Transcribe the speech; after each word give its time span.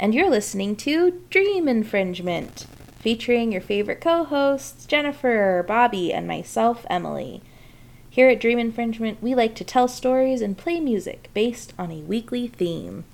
and 0.00 0.14
you're 0.14 0.30
listening 0.30 0.74
to 0.76 1.20
Dream 1.28 1.68
Infringement, 1.68 2.66
featuring 3.00 3.52
your 3.52 3.60
favorite 3.60 4.00
co 4.00 4.24
hosts, 4.24 4.86
Jennifer, 4.86 5.62
Bobby, 5.68 6.10
and 6.10 6.26
myself, 6.26 6.86
Emily. 6.88 7.42
Here 8.08 8.30
at 8.30 8.40
Dream 8.40 8.58
Infringement, 8.58 9.22
we 9.22 9.34
like 9.34 9.54
to 9.56 9.64
tell 9.64 9.86
stories 9.88 10.40
and 10.40 10.56
play 10.56 10.80
music 10.80 11.28
based 11.34 11.74
on 11.78 11.92
a 11.92 12.00
weekly 12.00 12.48
theme. 12.48 13.04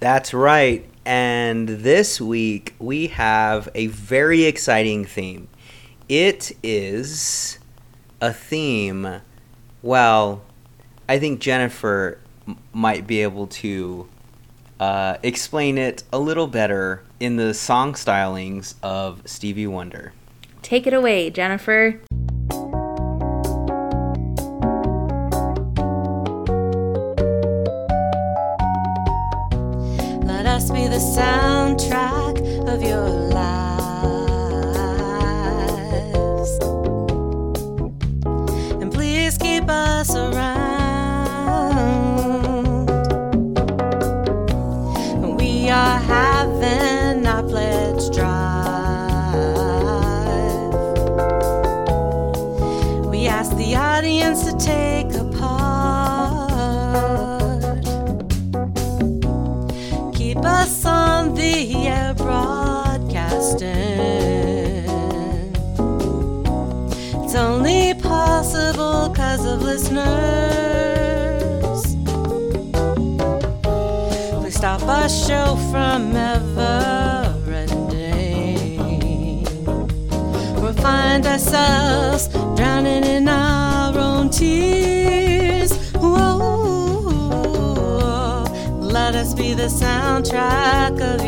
That's 0.00 0.34
right. 0.34 0.84
And 1.06 1.66
this 1.66 2.20
week 2.20 2.74
we 2.78 3.06
have 3.06 3.70
a 3.74 3.86
very 3.86 4.44
exciting 4.44 5.06
theme. 5.06 5.48
It 6.10 6.52
is 6.62 7.58
a 8.20 8.34
theme, 8.34 9.22
well, 9.80 10.42
I 11.08 11.18
think 11.18 11.40
Jennifer 11.40 12.18
m- 12.46 12.58
might 12.74 13.06
be 13.06 13.22
able 13.22 13.46
to 13.46 14.08
uh, 14.80 15.16
explain 15.22 15.78
it 15.78 16.02
a 16.12 16.18
little 16.18 16.46
better 16.46 17.02
in 17.20 17.36
the 17.36 17.54
song 17.54 17.94
stylings 17.94 18.74
of 18.82 19.22
Stevie 19.24 19.66
Wonder. 19.66 20.12
Take 20.62 20.86
it 20.86 20.92
away, 20.92 21.30
Jennifer. 21.30 22.00
Let 30.24 30.46
us 30.46 30.70
be 30.70 30.86
the 30.88 30.98
soundtrack 30.98 32.38
of 32.68 32.82
your 32.82 33.08
lives. 33.08 33.44
And 38.82 38.92
please 38.92 39.38
keep 39.38 39.68
us 39.68 40.14
around. 40.14 40.73
Listeners. 69.74 70.06
Please 74.40 74.54
stop 74.54 74.82
our 74.82 75.08
show 75.08 75.56
from 75.72 76.14
ever 76.14 77.50
ending. 77.56 79.42
We'll 80.60 80.74
find 80.74 81.26
ourselves 81.26 82.28
drowning 82.56 83.02
in 83.02 83.26
our 83.26 83.98
own 83.98 84.30
tears. 84.30 85.72
Whoa. 85.94 87.24
Let 88.78 89.16
us 89.16 89.34
be 89.34 89.54
the 89.54 89.70
soundtrack 89.82 91.00
of 91.00 91.23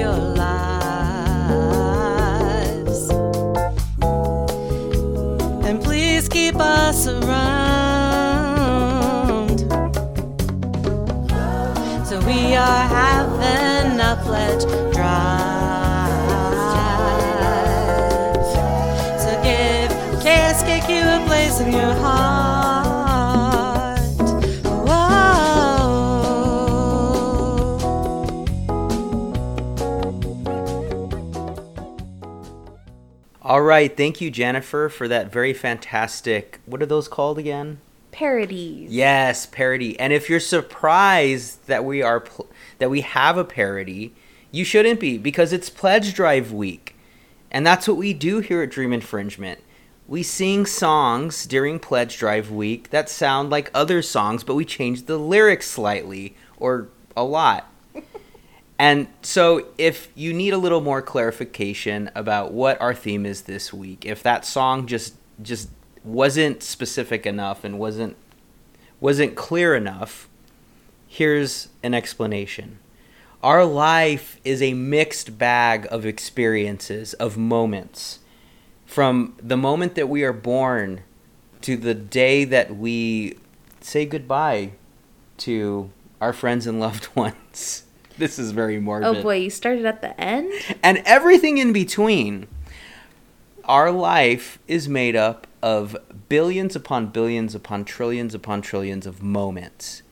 having 13.47 14.01
a 14.01 14.17
pledge 14.25 14.65
drive. 14.95 16.17
So 19.21 19.31
give 19.43 19.91
KSKQ 20.23 21.23
a 21.23 21.27
place 21.27 21.61
in 21.61 21.73
your 21.73 21.95
heart. 21.95 22.77
All 33.43 33.63
right, 33.63 33.97
thank 33.97 34.21
you, 34.21 34.33
Jennifer, 34.33 34.89
for 34.89 35.07
that 35.07 35.31
very 35.31 35.53
fantastic. 35.53 36.59
What 36.67 36.83
are 36.83 36.87
those 36.87 37.07
called 37.07 37.39
again? 37.39 37.79
Parodies. 38.11 38.91
Yes, 38.91 39.47
parody. 39.47 39.99
And 40.01 40.13
if 40.13 40.29
you're 40.29 40.41
surprised 40.41 41.65
that 41.69 41.85
we 41.85 42.03
are 42.03 42.21
pl- 42.21 42.49
that 42.79 42.91
we 42.91 43.01
have 43.01 43.37
a 43.39 43.45
parody, 43.45 44.15
you 44.51 44.65
shouldn't 44.65 45.01
be 45.01 45.19
because 45.19 45.53
it's 45.53 45.71
Pledge 45.71 46.15
Drive 46.15 46.53
week. 46.53 46.97
And 47.51 47.67
that's 47.67 47.89
what 47.89 47.97
we 47.97 48.13
do 48.13 48.41
here 48.41 48.63
at 48.63 48.71
Dream 48.71 48.93
Infringement. 48.93 49.61
We 50.09 50.23
sing 50.23 50.67
songs 50.67 51.47
during 51.47 51.79
Pledge 51.79 52.19
Drive 52.19 52.51
week 52.51 52.91
that 52.91 53.09
sound 53.09 53.51
like 53.51 53.71
other 53.75 54.03
songs, 54.03 54.45
but 54.45 54.55
we 54.55 54.65
change 54.65 55.07
the 55.07 55.19
lyrics 55.19 55.69
slightly 55.69 56.37
or 56.59 56.89
a 57.17 57.25
lot. 57.25 57.71
And 58.79 59.09
so, 59.23 59.69
if 59.79 60.11
you 60.15 60.35
need 60.35 60.53
a 60.53 60.59
little 60.59 60.83
more 60.83 61.01
clarification 61.01 62.11
about 62.15 62.53
what 62.53 62.79
our 62.79 62.95
theme 62.95 63.25
is 63.25 63.43
this 63.43 63.73
week, 63.73 64.05
if 64.05 64.23
that 64.23 64.45
song 64.45 64.87
just 64.87 65.15
just 65.41 65.71
wasn't 66.05 66.63
specific 66.63 67.25
enough 67.25 67.65
and 67.65 67.79
wasn't 67.79 68.17
wasn't 69.01 69.35
clear 69.35 69.75
enough, 69.75 70.29
here's 71.07 71.69
an 71.83 71.95
explanation. 71.95 72.79
Our 73.43 73.65
life 73.65 74.41
is 74.45 74.61
a 74.63 74.75
mixed 74.75 75.39
bag 75.39 75.87
of 75.91 76.05
experiences, 76.05 77.15
of 77.15 77.37
moments. 77.37 78.21
From 78.87 79.35
the 79.43 79.57
moment 79.57 79.95
that 79.95 80.09
we 80.09 80.25
are 80.25 80.33
born 80.33 81.03
to 81.63 81.77
the 81.77 81.95
day 81.95 82.45
that 82.45 82.77
we 82.77 83.37
say 83.81 84.07
goodbye 84.07 84.73
to 85.39 85.91
our 86.21 86.33
friends 86.33 86.67
and 86.67 86.81
loved 86.81 87.05
ones. 87.17 87.85
This 88.19 88.39
is 88.39 88.53
very 88.53 88.81
morbid 88.81 89.09
Oh 89.09 89.23
boy, 89.23 89.37
you 89.37 89.51
started 89.51 89.85
at 89.85 90.01
the 90.01 90.19
end? 90.21 90.53
and 90.83 90.99
everything 91.05 91.59
in 91.59 91.73
between. 91.73 92.49
Our 93.65 93.91
life 93.91 94.59
is 94.69 94.89
made 94.89 95.17
up 95.17 95.47
of 95.63 95.97
billions 96.29 96.77
upon 96.77 97.09
billions 97.09 97.55
upon 97.55 97.85
trillions 97.85 98.35
upon 98.35 98.63
trillions 98.63 99.07
of 99.07 99.23
moments. 99.23 100.03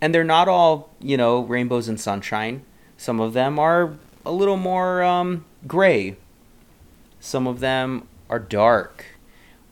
And 0.00 0.14
they're 0.14 0.24
not 0.24 0.48
all, 0.48 0.90
you 1.00 1.16
know, 1.16 1.40
rainbows 1.40 1.88
and 1.88 2.00
sunshine. 2.00 2.64
Some 2.96 3.20
of 3.20 3.32
them 3.32 3.58
are 3.58 3.94
a 4.24 4.32
little 4.32 4.56
more 4.56 5.02
um, 5.02 5.44
gray. 5.66 6.16
Some 7.20 7.46
of 7.46 7.60
them 7.60 8.06
are 8.28 8.38
dark. 8.38 9.04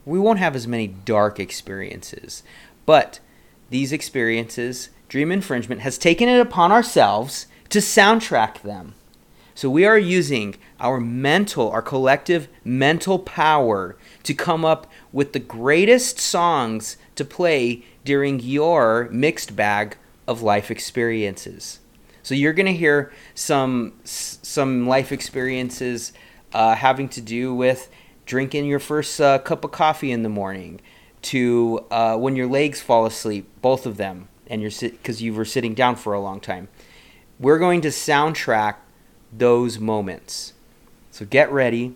We 0.05 0.19
won't 0.19 0.39
have 0.39 0.57
as 0.57 0.67
many 0.67 0.87
dark 0.87 1.41
experiences. 1.41 2.43
But 2.87 3.21
these 3.71 3.93
experiences, 3.93 4.91
Dream 5.09 5.33
Infringement 5.33 5.81
has 5.83 5.99
taken 5.99 6.29
it 6.29 6.41
upon 6.41 6.73
ourselves 6.73 7.47
to 7.71 7.79
soundtrack 7.79 8.63
them. 8.63 8.95
So 9.55 9.71
we 9.71 9.85
are 9.85 9.99
using 9.99 10.57
our 10.81 11.01
mental, 11.01 11.71
our 11.71 11.83
collective 11.83 12.49
mental 12.65 13.19
power 13.19 13.97
to 14.25 14.35
come 14.35 14.65
up 14.65 14.91
with 15.13 15.33
the 15.33 15.39
greatest 15.39 16.19
songs 16.19 16.97
to 17.15 17.25
play 17.25 17.85
during 18.05 18.41
your 18.41 19.09
mixed 19.13 19.55
bag 19.55 19.97
of 20.27 20.43
life 20.43 20.71
experiences. 20.71 21.81
So 22.23 22.35
you're 22.35 22.55
going 22.55 22.67
to 22.67 22.73
hear 22.73 23.13
some 23.35 23.93
some 24.05 24.89
life 24.89 25.13
experiences 25.13 26.13
uh, 26.53 26.75
having 26.75 27.09
to 27.11 27.21
do 27.21 27.55
with 27.55 27.91
drinking 28.27 28.65
your 28.65 28.79
first 28.79 29.21
uh, 29.21 29.39
cup 29.41 29.65
of 29.65 29.73
coffee 29.73 30.11
in 30.11 30.23
the 30.23 30.29
morning, 30.29 30.81
to 31.21 31.85
uh, 31.91 32.17
when 32.17 32.37
your 32.37 32.47
legs 32.47 32.81
fall 32.81 33.07
asleep, 33.07 33.47
both 33.61 33.87
of 33.87 33.97
them, 33.97 34.29
and 34.47 34.63
you're 34.63 34.71
because 34.81 35.21
you 35.23 35.35
were 35.35 35.45
sitting 35.45 35.75
down 35.75 35.97
for 35.97 36.15
a 36.15 36.21
long 36.21 36.41
time. 36.41 36.69
We're 37.39 37.59
going 37.59 37.81
to 37.83 37.89
soundtrack 37.89 38.77
those 39.33 39.79
moments. 39.79 40.53
So 41.11 41.25
get 41.25 41.51
ready 41.51 41.95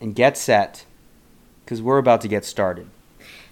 and 0.00 0.14
get 0.14 0.36
set 0.36 0.84
because 1.64 1.82
we're 1.82 1.98
about 1.98 2.20
to 2.20 2.28
get 2.28 2.44
started. 2.44 2.88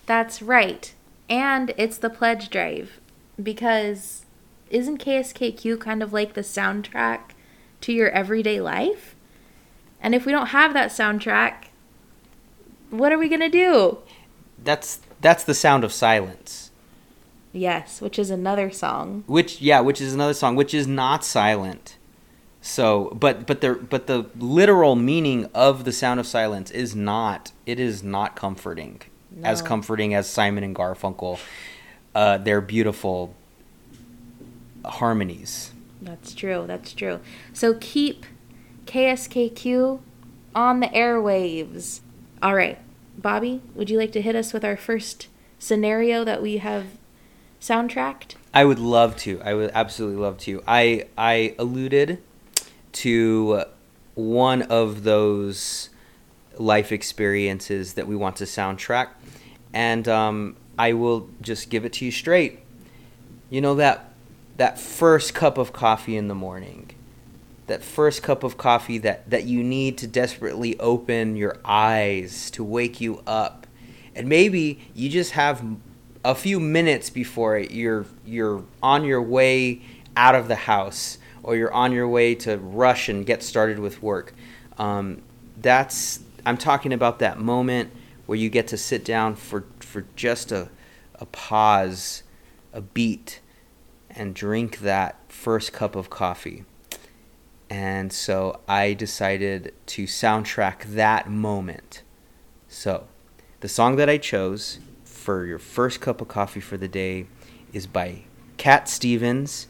That's 0.06 0.42
right. 0.42 0.92
And 1.28 1.72
it's 1.76 1.98
the 1.98 2.10
pledge 2.10 2.50
drive 2.50 3.00
because 3.42 4.24
isn't 4.70 4.98
KSKQ 4.98 5.80
kind 5.80 6.02
of 6.02 6.12
like 6.12 6.34
the 6.34 6.40
soundtrack 6.40 7.30
to 7.82 7.92
your 7.92 8.10
everyday 8.10 8.60
life? 8.60 9.14
And 10.00 10.14
if 10.14 10.26
we 10.26 10.32
don't 10.32 10.48
have 10.48 10.74
that 10.74 10.90
soundtrack, 10.90 11.66
what 12.90 13.12
are 13.12 13.18
we 13.18 13.28
going 13.28 13.40
to 13.40 13.48
do? 13.48 13.98
That's 14.62 15.00
that's 15.20 15.44
the 15.44 15.54
sound 15.54 15.84
of 15.84 15.92
silence. 15.92 16.70
Yes, 17.52 18.00
which 18.00 18.18
is 18.18 18.30
another 18.30 18.70
song. 18.70 19.24
Which 19.26 19.60
yeah, 19.60 19.80
which 19.80 20.00
is 20.00 20.12
another 20.12 20.34
song 20.34 20.56
which 20.56 20.74
is 20.74 20.86
not 20.86 21.24
silent. 21.24 21.96
So, 22.60 23.16
but 23.18 23.46
but 23.46 23.60
the 23.60 23.74
but 23.74 24.06
the 24.06 24.26
literal 24.38 24.96
meaning 24.96 25.48
of 25.54 25.84
the 25.84 25.92
sound 25.92 26.18
of 26.18 26.26
silence 26.26 26.70
is 26.70 26.96
not 26.96 27.52
it 27.66 27.78
is 27.78 28.02
not 28.02 28.36
comforting. 28.36 29.02
As 29.42 29.62
comforting 29.62 30.14
as 30.14 30.28
Simon 30.28 30.62
and 30.62 30.76
Garfunkel 30.76 31.40
uh, 32.14 32.38
their 32.38 32.60
beautiful 32.60 33.34
harmonies. 34.84 35.72
That's 36.00 36.34
true. 36.34 36.64
That's 36.66 36.92
true. 36.92 37.20
So 37.52 37.74
keep 37.80 38.26
KSKQ 38.86 40.00
on 40.54 40.80
the 40.80 40.88
airwaves. 40.88 42.00
All 42.42 42.54
right. 42.54 42.78
Bobby, 43.16 43.62
would 43.74 43.90
you 43.90 43.98
like 43.98 44.12
to 44.12 44.20
hit 44.20 44.36
us 44.36 44.52
with 44.52 44.64
our 44.64 44.76
first 44.76 45.28
scenario 45.58 46.24
that 46.24 46.42
we 46.42 46.58
have 46.58 46.86
soundtracked? 47.60 48.34
I 48.52 48.64
would 48.64 48.78
love 48.78 49.16
to. 49.18 49.40
I 49.42 49.54
would 49.54 49.70
absolutely 49.72 50.20
love 50.20 50.38
to. 50.38 50.62
I 50.66 51.06
I 51.16 51.54
alluded 51.58 52.22
to 52.92 53.64
one 54.14 54.62
of 54.62 55.02
those 55.04 55.90
life 56.58 56.92
experiences 56.92 57.94
that 57.94 58.06
we 58.06 58.14
want 58.14 58.36
to 58.36 58.44
soundtrack, 58.44 59.08
and 59.72 60.06
um, 60.06 60.56
I 60.78 60.92
will 60.92 61.28
just 61.40 61.70
give 61.70 61.84
it 61.84 61.92
to 61.94 62.04
you 62.04 62.10
straight. 62.10 62.60
You 63.50 63.60
know 63.60 63.74
that 63.76 64.10
that 64.56 64.78
first 64.78 65.34
cup 65.34 65.58
of 65.58 65.72
coffee 65.72 66.16
in 66.16 66.28
the 66.28 66.34
morning, 66.34 66.90
that 67.66 67.82
first 67.82 68.22
cup 68.22 68.42
of 68.42 68.56
coffee 68.56 68.98
that 68.98 69.28
that 69.30 69.44
you 69.44 69.62
need 69.62 69.98
to 69.98 70.06
desperately 70.06 70.78
open 70.78 71.36
your 71.36 71.58
eyes 71.64 72.50
to 72.52 72.64
wake 72.64 73.00
you 73.00 73.22
up, 73.26 73.66
and 74.14 74.28
maybe 74.28 74.80
you 74.94 75.08
just 75.08 75.32
have 75.32 75.62
a 76.24 76.34
few 76.34 76.58
minutes 76.58 77.10
before 77.10 77.58
it, 77.58 77.70
you're 77.70 78.06
you're 78.24 78.64
on 78.82 79.04
your 79.04 79.22
way 79.22 79.82
out 80.16 80.34
of 80.34 80.48
the 80.48 80.56
house 80.56 81.18
or 81.42 81.54
you're 81.54 81.72
on 81.72 81.92
your 81.92 82.08
way 82.08 82.34
to 82.34 82.56
rush 82.56 83.08
and 83.08 83.26
get 83.26 83.42
started 83.42 83.78
with 83.78 84.02
work. 84.02 84.32
Um, 84.78 85.20
that's 85.60 86.20
I'm 86.46 86.56
talking 86.56 86.92
about 86.92 87.18
that 87.18 87.38
moment 87.38 87.90
where 88.26 88.38
you 88.38 88.48
get 88.48 88.68
to 88.68 88.78
sit 88.78 89.04
down 89.04 89.36
for 89.36 89.64
for 89.94 90.04
just 90.16 90.50
a 90.50 90.68
a 91.20 91.26
pause, 91.26 92.24
a 92.72 92.80
beat, 92.80 93.40
and 94.10 94.34
drink 94.34 94.80
that 94.80 95.16
first 95.28 95.72
cup 95.72 95.94
of 95.94 96.10
coffee. 96.10 96.64
And 97.70 98.12
so 98.12 98.60
I 98.66 98.94
decided 98.94 99.72
to 99.86 100.04
soundtrack 100.04 100.82
that 100.82 101.30
moment. 101.30 102.02
So, 102.68 103.06
the 103.60 103.68
song 103.68 103.94
that 103.96 104.10
I 104.10 104.18
chose 104.18 104.80
for 105.04 105.46
your 105.46 105.60
first 105.60 106.00
cup 106.00 106.20
of 106.20 106.26
coffee 106.26 106.60
for 106.60 106.76
the 106.76 106.88
day 106.88 107.26
is 107.72 107.86
by 107.86 108.24
Cat 108.56 108.88
Stevens, 108.88 109.68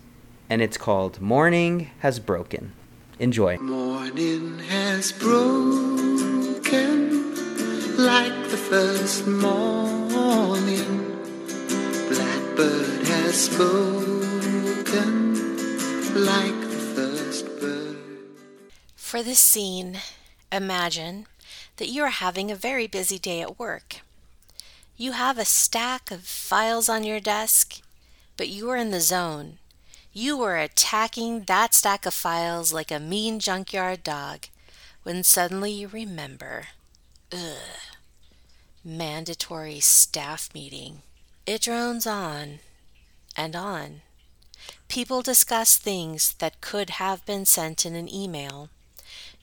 and 0.49 0.63
it's 0.63 0.79
called 0.79 1.21
Morning 1.21 1.91
Has 2.01 2.19
Broken. 2.19 2.73
Enjoy. 3.19 3.59
Morning 3.59 4.59
has 4.61 5.13
broken 5.13 6.55
like 7.97 8.49
the 8.51 8.57
first 8.57 9.27
morning. 9.27 9.94
Blackbird 12.09 13.07
has 13.09 13.47
spoken 13.47 15.35
like 16.15 16.61
the 16.71 16.79
first 16.95 17.47
bird. 17.61 17.97
For 18.95 19.25
this 19.25 19.41
scene, 19.41 19.99
imagine 20.53 21.27
that 21.79 21.89
you 21.89 22.05
are 22.05 22.11
having 22.11 22.51
a 22.53 22.57
very 22.57 22.87
busy 22.87 23.19
day 23.19 23.41
at 23.41 23.59
work. 23.59 24.03
You 24.97 25.13
have 25.13 25.37
a 25.37 25.45
stack 25.45 26.13
of 26.13 26.23
files 26.23 26.89
on 26.89 27.03
your 27.03 27.19
desk, 27.19 27.81
but 28.37 28.49
you 28.49 28.71
are 28.71 28.77
in 28.77 28.93
the 28.93 29.01
zone. 29.01 29.59
You 30.13 30.41
are 30.43 30.57
attacking 30.57 31.45
that 31.45 31.75
stack 31.75 32.07
of 32.07 32.15
files 32.15 32.73
like 32.73 32.93
a 32.93 33.01
mean 33.01 33.41
junkyard 33.41 34.05
dog 34.05 34.47
when 35.03 35.25
suddenly 35.25 35.73
you 35.73 35.89
remember. 35.89 36.69
Ugh. 37.33 37.94
Mandatory 38.87 39.81
staff 39.81 40.51
meeting. 40.53 41.01
It 41.47 41.63
drones 41.63 42.07
on 42.07 42.59
and 43.35 43.57
on. 43.57 44.03
People 44.89 45.23
discuss 45.23 45.79
things 45.79 46.35
that 46.35 46.61
could 46.61 46.91
have 46.91 47.25
been 47.25 47.47
sent 47.47 47.87
in 47.87 47.95
an 47.95 48.13
email. 48.13 48.69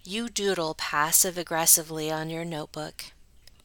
You 0.04 0.30
doodle 0.30 0.76
passive 0.76 1.40
aggressively 1.40 2.12
on 2.12 2.30
your 2.30 2.46
notebook 2.46 3.06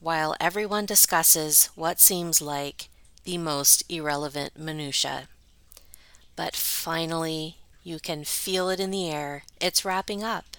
while 0.01 0.35
everyone 0.41 0.87
discusses 0.87 1.67
what 1.75 2.01
seems 2.01 2.41
like 2.41 2.89
the 3.25 3.37
most 3.37 3.85
irrelevant 3.91 4.59
minutia. 4.59 5.29
But 6.37 6.57
finally, 6.57 7.57
you 7.85 7.99
can 7.99 8.25
feel 8.25 8.71
it 8.71 8.81
in 8.81 8.91
the 8.91 9.11
air. 9.11 9.43
It's 9.61 9.85
wrapping 9.85 10.25
up. 10.25 10.57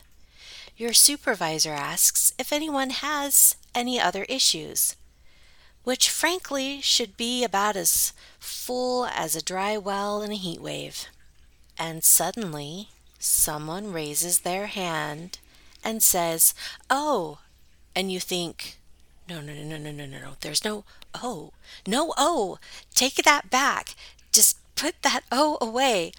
Your 0.76 0.94
supervisor 0.94 1.74
asks 1.74 2.36
if 2.38 2.54
anyone 2.54 2.92
has 2.92 3.56
any 3.74 4.00
other 4.00 4.24
issues, 4.30 4.96
which 5.88 6.10
frankly 6.10 6.82
should 6.82 7.16
be 7.16 7.46
about 7.46 7.78
as 7.78 8.12
full 8.40 9.06
as 9.06 9.38
a 9.38 9.42
dry 9.42 9.78
well 9.78 10.22
in 10.22 10.34
a 10.34 10.36
heat 10.36 10.60
wave. 10.60 11.06
And 11.80 12.04
suddenly, 12.04 12.90
someone 13.20 13.94
raises 13.94 14.40
their 14.40 14.68
hand 14.68 15.40
and 15.86 16.04
says, 16.04 16.54
Oh, 16.90 17.38
and 17.96 18.12
you 18.12 18.20
think, 18.20 18.80
no, 19.30 19.40
no, 19.40 19.54
no, 19.54 19.64
no, 19.64 19.78
no, 19.78 19.92
no, 19.94 20.06
no, 20.06 20.20
no. 20.20 20.32
There's 20.42 20.66
no 20.66 20.84
oh. 21.14 21.54
No 21.88 22.14
oh. 22.18 22.60
Take 22.94 23.24
that 23.24 23.50
back. 23.50 23.96
Just 24.34 24.58
put 24.76 25.02
that 25.04 25.22
oh 25.32 25.58
away. 25.62 26.12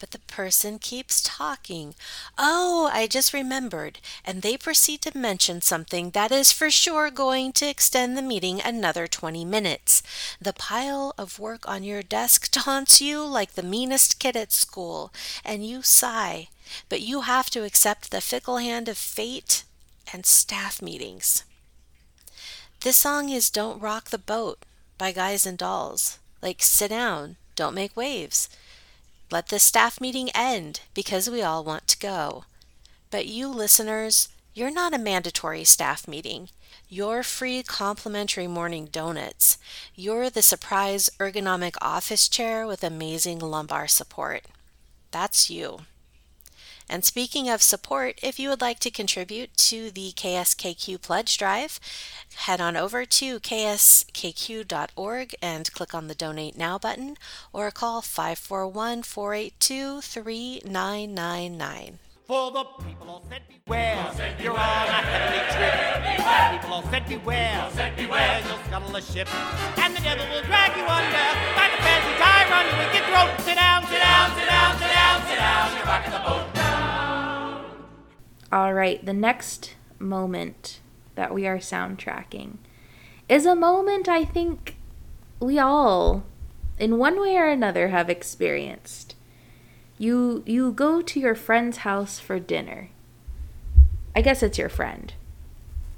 But 0.00 0.12
the 0.12 0.18
person 0.18 0.78
keeps 0.78 1.22
talking. 1.22 1.94
Oh, 2.38 2.90
I 2.92 3.06
just 3.06 3.34
remembered. 3.34 3.98
And 4.24 4.40
they 4.40 4.56
proceed 4.56 5.02
to 5.02 5.16
mention 5.16 5.60
something 5.60 6.10
that 6.10 6.32
is 6.32 6.50
for 6.50 6.70
sure 6.70 7.10
going 7.10 7.52
to 7.52 7.68
extend 7.68 8.16
the 8.16 8.22
meeting 8.22 8.62
another 8.62 9.06
20 9.06 9.44
minutes. 9.44 10.02
The 10.40 10.54
pile 10.54 11.14
of 11.18 11.38
work 11.38 11.68
on 11.68 11.84
your 11.84 12.02
desk 12.02 12.48
taunts 12.50 13.02
you 13.02 13.22
like 13.22 13.52
the 13.52 13.62
meanest 13.62 14.18
kid 14.18 14.36
at 14.36 14.52
school, 14.52 15.12
and 15.44 15.64
you 15.66 15.82
sigh. 15.82 16.48
But 16.88 17.02
you 17.02 17.22
have 17.22 17.50
to 17.50 17.64
accept 17.64 18.10
the 18.10 18.22
fickle 18.22 18.56
hand 18.56 18.88
of 18.88 18.96
fate 18.96 19.64
and 20.12 20.24
staff 20.24 20.80
meetings. 20.80 21.44
This 22.80 22.96
song 22.96 23.28
is 23.28 23.50
Don't 23.50 23.80
Rock 23.80 24.08
the 24.08 24.18
Boat 24.18 24.60
by 24.96 25.12
Guys 25.12 25.44
and 25.44 25.58
Dolls. 25.58 26.18
Like, 26.40 26.62
sit 26.62 26.88
down, 26.88 27.36
don't 27.54 27.74
make 27.74 27.94
waves. 27.94 28.48
Let 29.30 29.48
this 29.48 29.62
staff 29.62 30.00
meeting 30.00 30.30
end 30.34 30.80
because 30.92 31.30
we 31.30 31.40
all 31.40 31.62
want 31.62 31.86
to 31.88 31.98
go. 31.98 32.44
But 33.10 33.26
you 33.26 33.48
listeners, 33.48 34.28
you're 34.54 34.72
not 34.72 34.92
a 34.92 34.98
mandatory 34.98 35.62
staff 35.62 36.08
meeting. 36.08 36.48
You're 36.88 37.22
free 37.22 37.62
complimentary 37.62 38.48
morning 38.48 38.86
donuts. 38.86 39.58
You're 39.94 40.30
the 40.30 40.42
surprise 40.42 41.08
ergonomic 41.20 41.76
office 41.80 42.28
chair 42.28 42.66
with 42.66 42.82
amazing 42.82 43.38
lumbar 43.38 43.86
support. 43.86 44.42
That's 45.12 45.48
you. 45.48 45.80
And 46.90 47.04
speaking 47.04 47.48
of 47.48 47.62
support, 47.62 48.18
if 48.20 48.40
you 48.40 48.48
would 48.48 48.60
like 48.60 48.80
to 48.80 48.90
contribute 48.90 49.56
to 49.70 49.92
the 49.92 50.10
KSKQ 50.10 51.00
Pledge 51.00 51.38
Drive, 51.38 51.78
head 52.34 52.60
on 52.60 52.76
over 52.76 53.04
to 53.04 53.38
kskq.org 53.38 55.36
and 55.40 55.72
click 55.72 55.94
on 55.94 56.08
the 56.08 56.16
Donate 56.16 56.58
Now 56.58 56.78
button 56.78 57.14
or 57.52 57.70
call 57.70 58.02
541 58.02 59.04
482 59.04 60.00
3999. 60.00 62.00
For 62.26 62.50
the 62.50 62.64
people 62.82 63.08
all 63.08 63.22
said 63.28 63.42
beware, 63.46 64.12
you're 64.42 64.50
on 64.50 64.58
a 64.58 64.58
heavenly 64.58 65.46
trip. 65.54 65.70
Beware. 66.18 66.58
People 66.58 66.74
all 66.74 66.82
said 66.90 67.06
beware, 67.06 67.70
beware, 67.96 68.42
you'll 68.46 68.58
scuttle 68.66 68.96
a 68.96 69.02
ship. 69.02 69.28
And 69.78 69.94
the 69.94 70.00
devil 70.02 70.26
will 70.26 70.42
drag 70.42 70.76
you 70.76 70.82
under, 70.82 71.28
like 71.54 71.70
a 71.70 71.78
fancy 71.86 72.18
tie 72.18 72.50
around 72.50 72.66
your 72.66 72.78
wicked 72.82 73.06
throat. 73.06 73.30
Sit 73.46 73.54
down, 73.54 73.86
sit 73.86 74.02
down, 74.02 74.34
sit 74.34 74.42
down, 74.46 74.76
sit 74.78 74.90
down, 74.90 75.22
sit 75.26 75.38
down, 75.38 75.70
you're 75.76 75.86
rocking 75.86 76.12
the 76.12 76.18
boat. 76.18 76.69
All 78.52 78.74
right, 78.74 79.04
the 79.04 79.12
next 79.12 79.76
moment 79.98 80.80
that 81.14 81.32
we 81.32 81.46
are 81.46 81.58
soundtracking 81.58 82.56
is 83.28 83.46
a 83.46 83.54
moment 83.54 84.08
I 84.08 84.24
think 84.24 84.76
we 85.38 85.58
all, 85.58 86.24
in 86.78 86.98
one 86.98 87.20
way 87.20 87.36
or 87.36 87.46
another, 87.46 87.88
have 87.88 88.10
experienced. 88.10 89.14
You 89.98 90.42
you 90.46 90.72
go 90.72 91.02
to 91.02 91.20
your 91.20 91.34
friend's 91.34 91.78
house 91.78 92.18
for 92.18 92.40
dinner. 92.40 92.88
I 94.16 94.22
guess 94.22 94.42
it's 94.42 94.58
your 94.58 94.68
friend. 94.68 95.12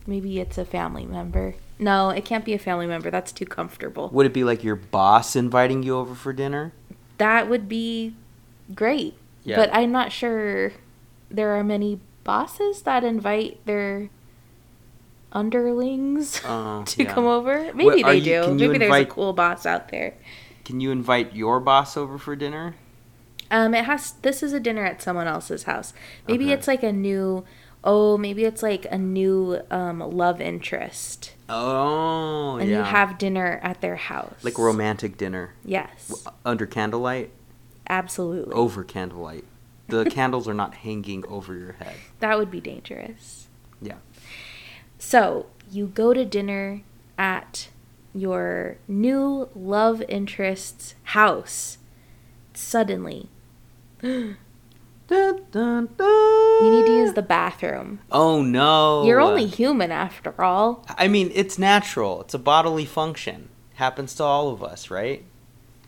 Maybe 0.07 0.41
it's 0.41 0.59
a 0.59 0.65
family 0.65 1.07
member. 1.07 1.55
No, 1.79 2.11
it 2.11 2.25
can't 2.25 2.45
be 2.45 2.53
a 2.53 2.59
family 2.59 2.87
member. 2.87 3.11
That's 3.11 3.33
too 3.33 3.47
comfortable. 3.47 4.11
Would 4.11 4.27
it 4.27 4.35
be 4.35 4.45
like 4.45 4.63
your 4.63 4.77
boss 4.77 5.37
inviting 5.37 5.83
you 5.83 5.97
over 5.97 6.15
for 6.15 6.33
dinner? 6.33 6.73
That 7.19 7.49
would 7.49 7.69
be 7.69 8.15
great. 8.75 9.15
Yeah. 9.45 9.57
But 9.57 9.71
I'm 9.73 9.91
not 9.91 10.13
sure 10.13 10.73
there 11.31 11.57
are 11.57 11.65
many 11.65 12.01
bosses 12.25 12.83
that 12.83 13.05
invite 13.05 13.65
their 13.67 14.11
underlings 15.33 16.41
Oh, 16.47 16.83
to 16.87 17.03
yeah. 17.05 17.13
come 17.13 17.25
over. 17.27 17.73
Maybe 17.75 18.03
they 18.03 18.17
you- 18.17 18.25
do. 18.45 18.55
Maybe 18.55 18.79
there's 18.79 18.95
a 19.03 19.07
cool 19.07 19.33
boss 19.33 19.67
out 19.67 19.89
there. 19.89 20.15
Can 20.65 20.81
you 20.81 20.91
invite 20.91 21.35
your 21.35 21.61
boss 21.61 21.97
over 21.97 22.19
for 22.19 22.37
dinner? 22.37 22.75
Um, 23.51 23.75
it 23.75 23.85
has. 23.85 24.13
This 24.23 24.43
is 24.43 24.53
a 24.53 24.61
dinner 24.61 24.85
at 24.85 25.03
someone 25.03 25.27
else's 25.27 25.65
house. 25.65 25.93
Maybe 26.29 26.45
Okay. 26.45 26.55
it's 26.55 26.67
like 26.69 26.83
a 26.83 26.93
new. 26.93 27.45
Oh, 27.85 28.17
maybe 28.17 28.45
it's 28.45 28.63
like 28.63 28.87
a 28.93 28.97
new 28.97 29.61
um, 29.73 29.99
love 29.99 30.41
interest, 30.41 31.33
Oh, 31.49 32.55
yeah. 32.57 32.63
and 32.63 32.71
yeah. 32.71 32.79
you 32.79 32.85
have 32.85 33.19
dinner 33.19 33.59
at 33.61 33.81
their 33.81 33.97
house. 33.97 34.37
like 34.45 34.57
romantic 34.57 35.17
dinner 35.17 35.55
Yes, 35.65 36.25
under 36.45 36.65
candlelight, 36.65 37.31
absolutely. 37.91 38.55
over 38.55 38.85
candlelight. 38.85 39.45
The 39.93 40.11
candles 40.11 40.49
are 40.49 40.55
not 40.55 40.75
hanging 40.75 41.25
over 41.27 41.55
your 41.55 41.73
head. 41.73 41.95
That 42.21 42.39
would 42.39 42.51
be 42.51 42.61
dangerous. 42.61 43.49
Yeah. 43.81 43.97
So, 44.99 45.47
you 45.71 45.87
go 45.87 46.13
to 46.15 46.25
dinner 46.25 46.83
at 47.19 47.69
your 48.15 48.79
new 48.89 49.49
love 49.55 50.03
interest's 50.09 50.95
house. 51.05 51.79
Suddenly, 52.55 53.29
Dun, 54.01 54.37
dun, 55.09 55.89
dun. 55.97 56.65
you 56.65 56.71
need 56.71 56.87
to 56.87 56.93
use 56.93 57.13
the 57.15 57.23
bathroom. 57.23 58.01
Oh 58.11 58.43
no. 58.43 59.05
You're 59.05 59.21
only 59.21 59.47
human 59.47 59.91
after 59.93 60.41
all. 60.43 60.85
I 60.97 61.09
mean, 61.09 61.31
it's 61.35 61.59
natural. 61.59 62.23
It's 62.23 62.35
a 62.35 62.39
bodily 62.39 62.85
function. 62.85 63.49
Happens 63.75 64.15
to 64.15 64.25
all 64.25 64.49
of 64.51 64.63
us, 64.63 64.91
right? 64.91 65.25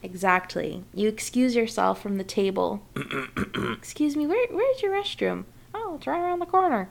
Exactly. 0.05 0.85
You 0.93 1.09
excuse 1.09 1.57
yourself 1.57 2.03
from 2.03 2.19
the 2.19 2.25
table. 2.25 2.83
Excuse 3.73 4.17
me, 4.17 4.27
where, 4.27 4.47
where's 4.51 4.83
your 4.83 4.93
restroom? 4.93 5.45
Oh, 5.75 5.95
it's 5.95 6.07
right 6.07 6.21
around 6.21 6.41
the 6.41 6.47
corner. 6.47 6.91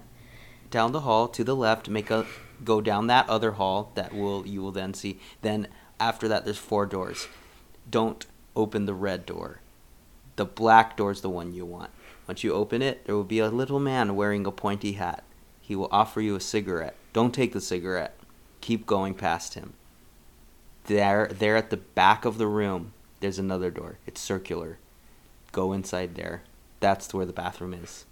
Down 0.72 0.94
the 0.94 1.02
hall 1.02 1.28
to 1.28 1.44
the 1.44 1.56
left, 1.56 1.88
make 1.88 2.10
a 2.10 2.26
go 2.64 2.82
down 2.82 3.06
that 3.08 3.30
other 3.30 3.52
hall 3.52 3.92
that 3.94 4.16
will 4.16 4.48
you 4.48 4.64
will 4.64 4.72
then 4.72 4.96
see. 4.96 5.20
Then 5.44 5.68
after 6.00 6.28
that 6.28 6.44
there's 6.44 6.58
four 6.58 6.88
doors. 6.88 7.28
Don't 7.88 8.26
open 8.56 8.86
the 8.88 8.96
red 8.96 9.28
door. 9.28 9.62
The 10.36 10.46
black 10.46 10.98
door's 10.98 11.22
the 11.22 11.30
one 11.30 11.54
you 11.54 11.68
want. 11.68 11.92
Once 12.28 12.44
you 12.44 12.52
open 12.52 12.82
it, 12.82 13.06
there 13.06 13.14
will 13.14 13.24
be 13.24 13.38
a 13.38 13.50
little 13.50 13.80
man 13.80 14.16
wearing 14.16 14.48
a 14.48 14.52
pointy 14.52 14.94
hat. 14.94 15.24
He 15.62 15.76
will 15.76 15.90
offer 15.92 16.20
you 16.20 16.36
a 16.36 16.40
cigarette. 16.42 16.96
Don't 17.14 17.34
take 17.34 17.54
the 17.54 17.62
cigarette. 17.62 18.18
Keep 18.60 18.88
going 18.88 19.14
past 19.14 19.54
him. 19.54 19.74
There 20.86 21.28
there 21.28 21.56
at 21.56 21.70
the 21.70 21.78
back 21.78 22.26
of 22.26 22.40
the 22.40 22.48
room, 22.48 22.94
there's 23.24 23.40
another 23.40 23.72
door. 23.72 24.00
It's 24.06 24.20
circular. 24.20 24.80
Go 25.54 25.72
inside 25.72 26.16
there. 26.16 26.44
That's 26.82 27.14
where 27.14 27.26
the 27.26 27.32
bathroom 27.32 27.74
is. 27.74 28.06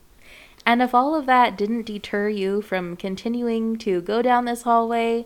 And 0.66 0.82
if 0.82 0.96
all 0.96 1.16
of 1.16 1.26
that 1.26 1.58
didn't 1.58 1.86
deter 1.86 2.30
you 2.30 2.62
from 2.62 2.96
continuing 2.96 3.78
to 3.80 4.00
go 4.00 4.22
down 4.22 4.46
this 4.46 4.62
hallway 4.62 5.26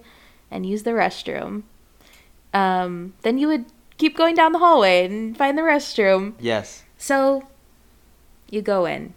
and 0.50 0.66
use 0.66 0.82
the 0.82 0.92
restroom, 0.92 1.64
um, 2.52 3.14
then 3.22 3.38
you 3.38 3.48
would 3.48 3.66
keep 4.00 4.18
going 4.18 4.34
down 4.34 4.54
the 4.54 4.60
hallway 4.60 5.06
and 5.06 5.38
find 5.38 5.56
the 5.56 5.62
restroom. 5.62 6.34
Yes. 6.40 6.84
So 6.98 7.48
you 8.50 8.64
go 8.64 8.86
in. 8.86 9.14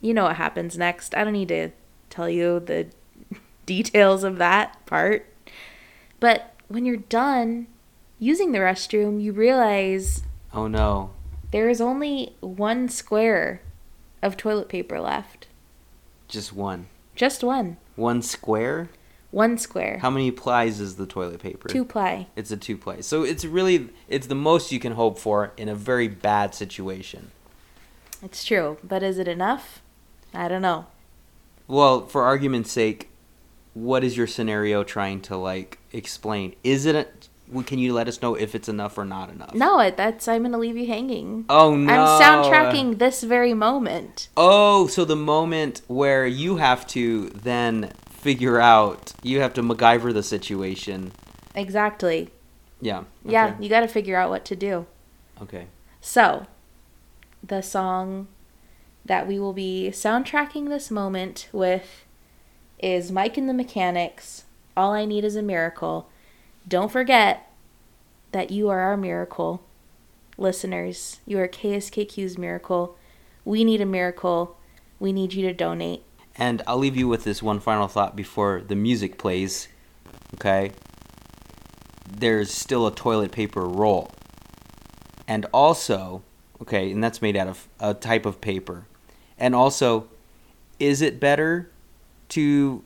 You 0.00 0.12
know 0.12 0.24
what 0.24 0.36
happens 0.36 0.76
next. 0.76 1.14
I 1.14 1.22
don't 1.22 1.34
need 1.34 1.48
to 1.48 1.70
tell 2.10 2.28
you 2.28 2.58
the 2.58 2.88
details 3.64 4.24
of 4.24 4.38
that 4.38 4.84
part. 4.86 5.32
But 6.18 6.52
when 6.66 6.84
you're 6.84 6.96
done 6.96 7.68
using 8.18 8.52
the 8.52 8.58
restroom, 8.58 9.22
you 9.22 9.32
realize 9.32 10.22
Oh 10.52 10.66
no. 10.66 11.10
there 11.50 11.68
is 11.68 11.80
only 11.80 12.34
one 12.40 12.88
square 12.88 13.60
of 14.22 14.36
toilet 14.36 14.68
paper 14.68 15.00
left. 15.00 15.48
Just 16.28 16.52
one. 16.52 16.86
Just 17.14 17.44
one. 17.44 17.76
One 17.96 18.22
square? 18.22 18.88
One 19.30 19.58
square. 19.58 19.98
How 19.98 20.10
many 20.10 20.30
plies 20.30 20.80
is 20.80 20.96
the 20.96 21.06
toilet 21.06 21.40
paper? 21.40 21.68
Two 21.68 21.84
ply. 21.84 22.28
It's 22.36 22.50
a 22.50 22.56
two 22.56 22.76
ply. 22.78 23.00
So 23.00 23.22
it's 23.24 23.44
really 23.44 23.88
it's 24.08 24.28
the 24.28 24.34
most 24.34 24.70
you 24.72 24.78
can 24.80 24.92
hope 24.92 25.18
for 25.18 25.52
in 25.56 25.68
a 25.68 25.74
very 25.74 26.08
bad 26.08 26.54
situation. 26.54 27.30
It's 28.22 28.44
true. 28.44 28.78
But 28.82 29.02
is 29.02 29.18
it 29.18 29.28
enough? 29.28 29.82
I 30.32 30.48
don't 30.48 30.62
know. 30.62 30.86
Well, 31.66 32.06
for 32.06 32.22
argument's 32.22 32.70
sake, 32.72 33.08
what 33.74 34.04
is 34.04 34.16
your 34.16 34.26
scenario 34.28 34.84
trying 34.84 35.20
to 35.22 35.36
like 35.36 35.78
explain? 35.92 36.54
Is 36.62 36.86
it 36.86 37.28
can 37.62 37.78
you 37.78 37.92
let 37.92 38.08
us 38.08 38.20
know 38.20 38.34
if 38.34 38.54
it's 38.54 38.68
enough 38.68 38.98
or 38.98 39.04
not 39.04 39.30
enough? 39.30 39.54
No, 39.54 39.90
that's 39.90 40.26
I'm 40.26 40.42
gonna 40.42 40.58
leave 40.58 40.76
you 40.76 40.86
hanging. 40.86 41.44
Oh 41.48 41.76
no. 41.76 41.92
I'm 41.92 42.20
soundtracking 42.20 42.98
this 42.98 43.22
very 43.22 43.54
moment. 43.54 44.28
Oh, 44.36 44.86
so 44.86 45.04
the 45.04 45.16
moment 45.16 45.82
where 45.86 46.26
you 46.26 46.56
have 46.56 46.86
to 46.88 47.30
then 47.30 47.92
figure 48.10 48.58
out, 48.58 49.12
you 49.22 49.40
have 49.40 49.52
to 49.54 49.62
MacGyver 49.62 50.12
the 50.12 50.22
situation. 50.22 51.12
Exactly. 51.54 52.30
Yeah. 52.80 53.04
Yeah, 53.24 53.54
you 53.60 53.68
got 53.68 53.80
to 53.80 53.88
figure 53.88 54.16
out 54.16 54.30
what 54.30 54.44
to 54.46 54.56
do. 54.56 54.86
Okay. 55.40 55.66
So, 56.00 56.46
the 57.42 57.62
song 57.62 58.28
that 59.04 59.26
we 59.26 59.38
will 59.38 59.52
be 59.52 59.90
soundtracking 59.92 60.68
this 60.68 60.90
moment 60.90 61.48
with 61.52 62.04
is 62.78 63.12
Mike 63.12 63.36
and 63.36 63.48
the 63.48 63.54
Mechanics. 63.54 64.44
All 64.76 64.92
I 64.92 65.04
Need 65.04 65.24
is 65.24 65.36
a 65.36 65.42
Miracle. 65.42 66.08
Don't 66.66 66.90
forget 66.90 67.50
that 68.32 68.50
you 68.50 68.70
are 68.70 68.80
our 68.80 68.96
miracle. 68.96 69.62
Listeners, 70.38 71.20
you 71.26 71.38
are 71.38 71.46
KSKQ's 71.46 72.38
miracle. 72.38 72.96
We 73.44 73.64
need 73.64 73.82
a 73.82 73.86
miracle. 73.86 74.56
We 74.98 75.12
need 75.12 75.34
you 75.34 75.46
to 75.46 75.52
donate. 75.52 76.02
And 76.36 76.62
I'll 76.66 76.78
leave 76.78 76.96
you 76.96 77.06
with 77.06 77.24
this 77.24 77.42
one 77.42 77.60
final 77.60 77.86
thought 77.86 78.16
before 78.16 78.62
the 78.66 78.74
music 78.74 79.18
plays. 79.18 79.68
Okay? 80.34 80.72
There's 82.10 82.52
still 82.52 82.86
a 82.86 82.94
toilet 82.94 83.30
paper 83.30 83.66
roll. 83.66 84.10
And 85.28 85.46
also, 85.52 86.22
okay, 86.62 86.90
and 86.90 87.04
that's 87.04 87.22
made 87.22 87.36
out 87.36 87.48
of 87.48 87.68
a 87.78 87.94
type 87.94 88.24
of 88.26 88.40
paper. 88.40 88.86
And 89.38 89.54
also, 89.54 90.08
is 90.78 91.02
it 91.02 91.20
better 91.20 91.70
to, 92.30 92.82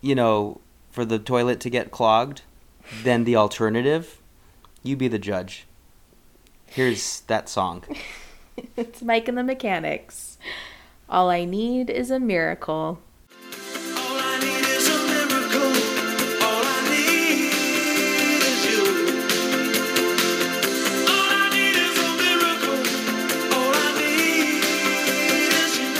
you 0.00 0.14
know, 0.14 0.60
for 0.90 1.04
the 1.04 1.18
toilet 1.18 1.60
to 1.60 1.70
get 1.70 1.90
clogged 1.90 2.42
than 3.02 3.24
the 3.24 3.36
alternative? 3.36 4.20
You 4.82 4.96
be 4.96 5.08
the 5.08 5.18
judge. 5.18 5.66
Here's 6.66 7.20
that 7.22 7.48
song. 7.48 7.84
it's 8.76 9.02
Mike 9.02 9.28
and 9.28 9.36
the 9.36 9.42
Mechanics. 9.42 10.38
All 11.08 11.28
I 11.30 11.44
need 11.44 11.90
is 11.90 12.10
a 12.10 12.20
miracle. 12.20 12.76
All 12.76 14.16
I 14.18 14.38
need 14.40 14.64
is 14.64 14.88
a 14.88 14.98
miracle. 15.08 15.72
All 16.46 16.62
I 16.64 16.80
need 16.88 17.50
is 18.46 18.64
you. 18.70 18.82
All 21.08 21.30
I 21.32 21.50
need 21.50 21.76
is 21.76 21.98
a 21.98 22.10
miracle. 22.22 22.80
All 23.56 23.72
I 23.74 23.88
need 23.98 24.62
is 25.58 25.72
you. 25.78 25.92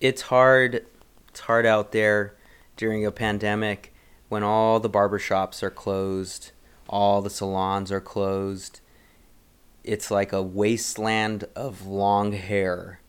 it's 0.00 0.22
hard 0.22 0.84
it's 1.28 1.40
hard 1.40 1.66
out 1.66 1.92
there 1.92 2.34
during 2.76 3.06
a 3.06 3.12
pandemic 3.12 3.94
when 4.28 4.42
all 4.42 4.80
the 4.80 4.90
barbershops 4.90 5.62
are 5.62 5.70
closed 5.70 6.52
all 6.88 7.20
the 7.22 7.30
salons 7.30 7.90
are 7.90 8.00
closed 8.00 8.80
it's 9.86 10.10
like 10.10 10.32
a 10.32 10.42
wasteland 10.42 11.44
of 11.54 11.86
long 11.86 12.32
hair. 12.32 13.00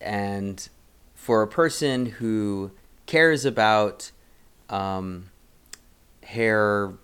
And 0.00 0.66
for 1.14 1.42
a 1.42 1.46
person 1.46 2.06
who 2.06 2.72
cares 3.04 3.44
about 3.44 4.10
um, 4.70 5.30
hair 6.24 6.94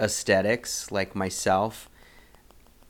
aesthetics 0.00 0.90
like 0.90 1.14
myself 1.14 1.88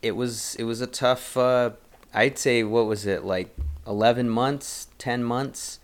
it 0.00 0.12
was 0.12 0.54
it 0.54 0.64
was 0.64 0.80
a 0.80 0.86
tough 0.86 1.36
uh, 1.36 1.68
i'd 2.14 2.38
say 2.38 2.62
what 2.62 2.86
was 2.86 3.04
it 3.04 3.24
like 3.24 3.54
11 3.86 4.30
months 4.30 4.88
10 4.96 5.22
months 5.22 5.80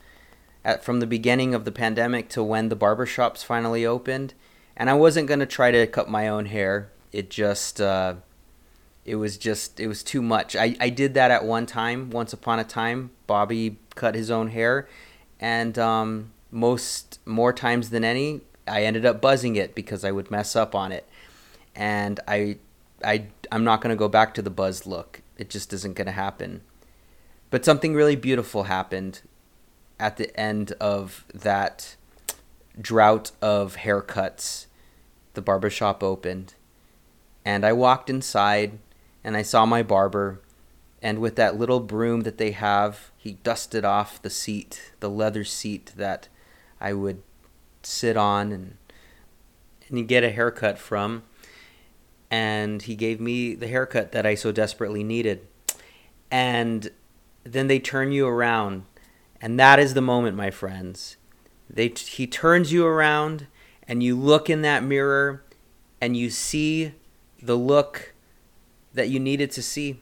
at, 0.65 0.85
from 0.85 1.01
the 1.01 1.07
beginning 1.07 1.55
of 1.55 1.65
the 1.65 1.73
pandemic 1.73 2.29
to 2.31 2.43
when 2.43 2.69
the 2.69 2.77
barbershops 2.77 3.45
finally 3.45 3.85
opened. 3.87 4.35
And 4.77 4.89
i 4.89 4.95
wasn't 4.95 5.29
going 5.29 5.41
to 5.41 5.47
try 5.47 5.71
to 5.71 5.87
cut 5.87 6.09
my 6.09 6.29
own 6.29 6.47
hair. 6.47 6.91
It 7.13 7.31
just 7.31 7.81
uh, 7.81 8.15
it 9.05 9.17
was 9.17 9.37
just 9.37 9.81
it 9.81 9.89
was 9.89 10.03
too 10.03 10.23
much. 10.23 10.57
I, 10.57 10.77
I 10.81 10.89
did 10.89 11.15
that 11.15 11.31
at 11.31 11.45
one 11.45 11.67
time 11.67 12.11
once 12.11 12.33
upon 12.33 12.59
a 12.59 12.65
time. 12.65 13.11
Bobby 13.27 13.79
cut 13.95 14.15
his 14.15 14.31
own 14.31 14.49
hair. 14.49 14.89
And 15.39 15.79
um, 15.79 16.33
most 16.51 17.19
more 17.25 17.53
times 17.53 17.91
than 17.91 18.05
any 18.05 18.41
i 18.67 18.85
ended 18.85 19.05
up 19.07 19.21
buzzing 19.21 19.57
it 19.57 19.75
because 19.75 20.05
i 20.05 20.11
would 20.11 20.31
mess 20.31 20.55
up 20.55 20.75
on 20.75 20.93
it. 20.93 21.07
And 21.75 22.21
i 22.27 22.57
i 23.05 23.27
i'm 23.51 23.65
not 23.65 23.81
going 23.81 23.91
to 23.91 23.99
go 23.99 24.09
back 24.09 24.35
to 24.35 24.43
the 24.43 24.51
buzz 24.51 24.87
look. 24.87 25.23
It 25.37 25.51
just 25.51 25.73
isn't 25.73 25.97
going 25.97 26.07
to 26.07 26.13
happen. 26.13 26.63
But 27.51 27.65
something 27.65 27.95
really 27.95 28.17
beautiful 28.17 28.65
happened 28.65 29.21
at 30.01 30.17
the 30.17 30.39
end 30.39 30.73
of 30.81 31.25
that 31.33 31.97
drought 32.81 33.31
of 33.43 33.77
haircuts 33.77 34.67
the 35.35 35.43
barbershop 35.43 36.03
opened 36.03 36.55
and 37.45 37.65
i 37.65 37.73
walked 37.73 38.09
inside 38.11 38.79
and 39.23 39.37
I 39.37 39.43
saw 39.43 39.67
my 39.67 39.83
barber, 39.83 40.41
and 41.03 41.19
with 41.19 41.37
that 41.37 41.59
little 41.59 41.81
broom 41.81 42.23
that 42.23 42.39
they 42.39 42.53
have, 42.53 43.11
he 43.17 43.33
dusted 43.33 43.85
off 43.85 44.21
the 44.21 44.31
seat, 44.31 44.93
the 45.01 45.11
leather 45.11 45.45
seat 45.45 45.93
that 45.97 46.29
I 46.81 46.93
would 46.93 47.23
sit 47.83 48.17
on 48.17 48.53
and 48.53 48.77
and 49.89 50.07
get 50.07 50.23
a 50.23 50.31
haircut 50.31 50.79
from. 50.79 51.25
And 52.31 52.83
he 52.83 52.95
gave 52.95 53.21
me 53.21 53.55
the 53.55 53.67
haircut 53.67 54.13
that 54.13 54.25
I 54.25 54.37
so 54.37 54.53
desperately 54.53 55.03
needed. 55.03 55.47
And 56.31 56.91
then 57.43 57.67
they 57.67 57.81
turn 57.81 58.13
you 58.13 58.29
around, 58.29 58.85
and 59.41 59.59
that 59.59 59.79
is 59.79 59.95
the 59.95 60.01
moment, 60.01 60.37
my 60.37 60.51
friends. 60.51 61.17
They 61.69 61.89
he 61.89 62.27
turns 62.27 62.73
you 62.73 62.85
around, 62.87 63.47
and 63.87 64.03
you 64.03 64.17
look 64.17 64.51
in 64.51 64.63
that 64.63 64.83
mirror, 64.85 65.43
and 66.01 66.17
you 66.17 66.31
see 66.31 66.95
the 67.43 67.57
look 67.57 68.15
that 68.93 69.09
you 69.09 69.21
needed 69.21 69.51
to 69.53 69.63
see. 69.63 70.01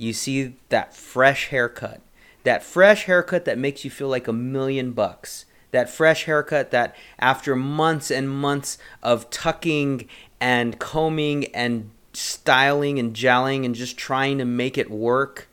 you 0.00 0.14
see 0.14 0.54
that 0.70 0.96
fresh 0.96 1.48
haircut, 1.48 2.00
that 2.42 2.62
fresh 2.62 3.04
haircut 3.04 3.44
that 3.44 3.58
makes 3.58 3.84
you 3.84 3.90
feel 3.90 4.08
like 4.08 4.26
a 4.26 4.32
million 4.32 4.92
bucks. 4.92 5.44
That 5.72 5.90
fresh 5.90 6.24
haircut 6.24 6.70
that 6.70 6.96
after 7.18 7.54
months 7.54 8.10
and 8.10 8.28
months 8.28 8.78
of 9.02 9.28
tucking 9.30 10.08
and 10.40 10.78
combing 10.80 11.54
and 11.54 11.90
styling 12.12 12.98
and 12.98 13.14
gelling 13.14 13.64
and 13.64 13.74
just 13.74 13.96
trying 13.96 14.38
to 14.38 14.44
make 14.44 14.78
it 14.78 14.90
work 14.90 15.48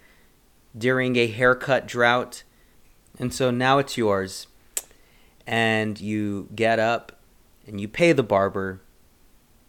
during 0.76 1.18
a 1.18 1.28
haircut 1.28 1.88
drought. 1.88 2.44
And 3.20 3.34
so 3.34 3.52
now 3.52 3.78
it's 3.78 3.98
yours. 3.98 4.48
And 5.46 6.00
you 6.00 6.50
get 6.56 6.80
up 6.80 7.20
and 7.66 7.80
you 7.80 7.88
pay 7.88 8.12
the 8.12 8.24
barber 8.24 8.82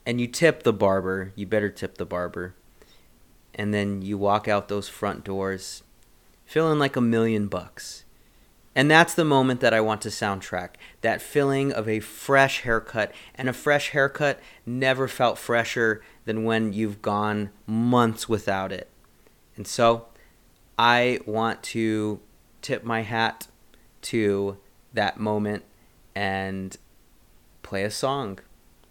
and 0.04 0.20
you 0.20 0.26
tip 0.26 0.62
the 0.62 0.72
barber. 0.72 1.32
You 1.34 1.46
better 1.46 1.70
tip 1.70 1.98
the 1.98 2.06
barber. 2.06 2.54
And 3.54 3.72
then 3.74 4.02
you 4.02 4.18
walk 4.18 4.48
out 4.48 4.68
those 4.68 4.88
front 4.88 5.24
doors 5.24 5.82
feeling 6.46 6.78
like 6.78 6.96
a 6.96 7.00
million 7.00 7.46
bucks. 7.46 8.04
And 8.74 8.90
that's 8.90 9.14
the 9.14 9.24
moment 9.24 9.60
that 9.60 9.74
I 9.74 9.80
want 9.80 10.02
to 10.02 10.08
soundtrack. 10.08 10.70
That 11.00 11.20
feeling 11.20 11.72
of 11.72 11.88
a 11.88 12.00
fresh 12.00 12.60
haircut. 12.60 13.12
And 13.34 13.48
a 13.48 13.52
fresh 13.52 13.90
haircut 13.90 14.40
never 14.64 15.08
felt 15.08 15.36
fresher 15.36 16.00
than 16.24 16.44
when 16.44 16.72
you've 16.72 17.02
gone 17.02 17.50
months 17.66 18.28
without 18.28 18.70
it. 18.70 18.88
And 19.56 19.66
so 19.66 20.06
I 20.78 21.18
want 21.26 21.62
to 21.64 22.20
tip 22.68 22.84
my 22.84 23.00
hat 23.00 23.46
to 24.02 24.58
that 24.92 25.18
moment 25.18 25.64
and 26.14 26.76
play 27.62 27.82
a 27.82 27.90
song 27.90 28.38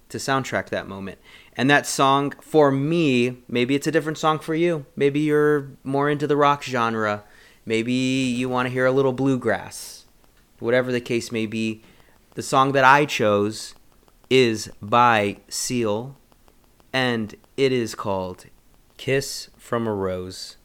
to 0.09 0.17
soundtrack 0.17 0.69
that 0.69 0.87
moment. 0.87 1.19
And 1.55 1.69
that 1.69 1.85
song, 1.85 2.33
for 2.41 2.71
me, 2.71 3.37
maybe 3.47 3.75
it's 3.75 3.85
a 3.85 3.91
different 3.91 4.17
song 4.17 4.39
for 4.39 4.55
you. 4.55 4.87
Maybe 4.95 5.19
you're 5.19 5.69
more 5.83 6.09
into 6.09 6.25
the 6.25 6.35
rock 6.35 6.63
genre. 6.63 7.23
Maybe 7.67 7.93
you 7.93 8.49
want 8.49 8.65
to 8.65 8.73
hear 8.73 8.87
a 8.87 8.91
little 8.91 9.13
bluegrass. 9.13 10.05
Whatever 10.57 10.91
the 10.91 10.99
case 10.99 11.31
may 11.31 11.45
be, 11.45 11.83
the 12.33 12.41
song 12.41 12.71
that 12.71 12.83
I 12.83 13.05
chose 13.05 13.75
is 14.27 14.71
by 14.81 15.37
Seal, 15.49 16.17
and 16.91 17.35
it 17.57 17.71
is 17.71 17.93
called 17.93 18.45
Kiss 18.97 19.49
from 19.55 19.85
a 19.85 19.93
Rose. 19.93 20.57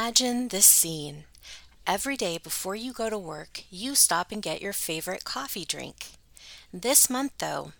Imagine 0.00 0.48
this 0.48 0.64
scene. 0.64 1.24
Every 1.86 2.16
day 2.16 2.38
before 2.38 2.74
you 2.74 2.94
go 2.94 3.10
to 3.10 3.18
work, 3.18 3.64
you 3.68 3.94
stop 3.94 4.32
and 4.32 4.40
get 4.40 4.62
your 4.62 4.72
favorite 4.72 5.24
coffee 5.24 5.66
drink. 5.66 6.12
This 6.72 7.10
month, 7.10 7.32
though, 7.36 7.72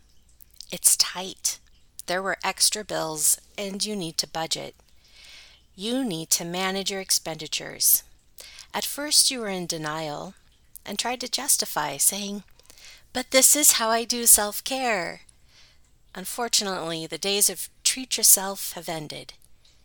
it's 0.70 0.98
tight. 0.98 1.58
There 2.04 2.20
were 2.20 2.36
extra 2.44 2.84
bills, 2.84 3.40
and 3.56 3.82
you 3.82 3.96
need 3.96 4.18
to 4.18 4.28
budget. 4.28 4.74
You 5.74 6.04
need 6.04 6.28
to 6.32 6.44
manage 6.44 6.90
your 6.90 7.00
expenditures. 7.00 8.02
At 8.74 8.84
first, 8.84 9.30
you 9.30 9.40
were 9.40 9.48
in 9.48 9.66
denial 9.66 10.34
and 10.84 10.98
tried 10.98 11.22
to 11.22 11.28
justify, 11.28 11.96
saying, 11.96 12.42
But 13.14 13.30
this 13.30 13.56
is 13.56 13.72
how 13.72 13.88
I 13.88 14.04
do 14.04 14.26
self 14.26 14.62
care. 14.62 15.22
Unfortunately, 16.14 17.06
the 17.06 17.16
days 17.16 17.48
of 17.48 17.70
treat 17.82 18.18
yourself 18.18 18.72
have 18.74 18.90
ended. 18.90 19.32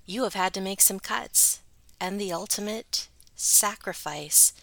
You 0.06 0.24
have 0.24 0.34
had 0.34 0.54
to 0.56 0.62
make 0.62 0.82
some 0.82 1.00
cuts, 1.00 1.62
and 2.06 2.22
the 2.22 2.32
ultimate 2.32 3.08
sacrifice 3.36 4.54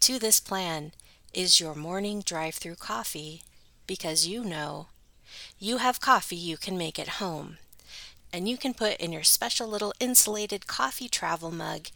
to 0.00 0.18
this 0.18 0.40
plan 0.40 0.90
is 1.32 1.60
your 1.60 1.76
morning 1.76 2.20
drive 2.20 2.56
through 2.56 2.74
coffee 2.74 3.44
because 3.86 4.26
you 4.26 4.42
know 4.42 4.88
you 5.60 5.76
have 5.76 6.00
coffee 6.00 6.34
you 6.34 6.56
can 6.56 6.76
make 6.76 6.98
at 6.98 7.20
home 7.22 7.56
and 8.32 8.48
you 8.48 8.56
can 8.56 8.74
put 8.74 8.96
in 8.96 9.12
your 9.12 9.22
special 9.22 9.68
little 9.68 9.94
insulated 10.00 10.66
coffee 10.66 11.08
travel 11.08 11.52
mug 11.52 11.86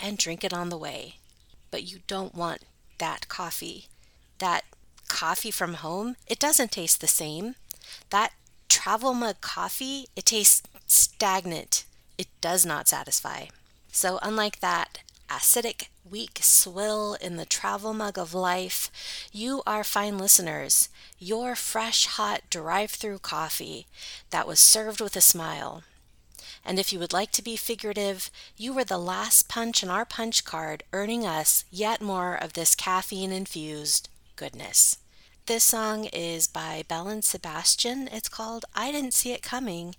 and 0.00 0.16
drink 0.16 0.42
it 0.42 0.54
on 0.54 0.70
the 0.70 0.78
way. 0.78 1.16
But 1.70 1.82
you 1.84 1.98
don't 2.06 2.34
want 2.34 2.62
that 2.96 3.28
coffee. 3.28 3.88
That 4.38 4.64
coffee 5.08 5.50
from 5.50 5.74
home, 5.74 6.16
it 6.26 6.38
doesn't 6.38 6.72
taste 6.72 7.02
the 7.02 7.06
same. 7.06 7.56
That 8.08 8.32
travel 8.70 9.12
mug 9.12 9.42
coffee, 9.42 10.06
it 10.16 10.24
tastes 10.24 10.62
stagnant. 10.86 11.84
It 12.16 12.28
does 12.40 12.64
not 12.64 12.88
satisfy. 12.88 13.48
So, 13.96 14.18
unlike 14.20 14.60
that 14.60 14.98
acidic, 15.30 15.88
weak 16.04 16.40
swill 16.42 17.14
in 17.14 17.38
the 17.38 17.46
travel 17.46 17.94
mug 17.94 18.18
of 18.18 18.34
life, 18.34 18.90
you 19.32 19.62
are 19.66 19.82
fine 19.82 20.18
listeners. 20.18 20.90
Your 21.18 21.56
fresh, 21.56 22.04
hot 22.04 22.42
drive 22.50 22.90
through 22.90 23.20
coffee 23.20 23.86
that 24.28 24.46
was 24.46 24.60
served 24.60 25.00
with 25.00 25.16
a 25.16 25.22
smile. 25.22 25.82
And 26.62 26.78
if 26.78 26.92
you 26.92 26.98
would 26.98 27.14
like 27.14 27.32
to 27.32 27.42
be 27.42 27.56
figurative, 27.56 28.30
you 28.54 28.74
were 28.74 28.84
the 28.84 28.98
last 28.98 29.48
punch 29.48 29.82
in 29.82 29.88
our 29.88 30.04
punch 30.04 30.44
card, 30.44 30.82
earning 30.92 31.24
us 31.24 31.64
yet 31.70 32.02
more 32.02 32.34
of 32.34 32.52
this 32.52 32.74
caffeine 32.74 33.32
infused 33.32 34.10
goodness. 34.36 34.98
This 35.46 35.64
song 35.64 36.04
is 36.12 36.46
by 36.46 36.84
Belle 36.86 37.08
and 37.08 37.24
Sebastian. 37.24 38.08
It's 38.12 38.28
called 38.28 38.66
I 38.74 38.92
Didn't 38.92 39.14
See 39.14 39.32
It 39.32 39.40
Coming 39.40 39.96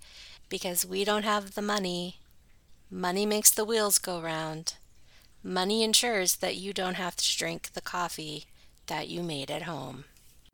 because 0.50 0.86
we 0.86 1.04
don't 1.04 1.26
have 1.26 1.56
the 1.56 1.64
money. 1.64 2.18
Money 2.90 3.26
makes 3.26 3.52
the 3.52 3.66
wheels 3.66 4.00
go 4.00 4.22
round. 4.22 4.76
Money 5.44 5.84
ensures 5.84 6.38
that 6.38 6.56
you 6.56 6.72
don't 6.72 6.94
have 6.94 7.18
to 7.18 7.38
drink 7.38 7.74
the 7.74 7.82
coffee 7.82 8.46
that 8.86 9.10
you 9.10 9.22
made 9.22 9.52
at 9.52 9.64
home. 9.64 10.06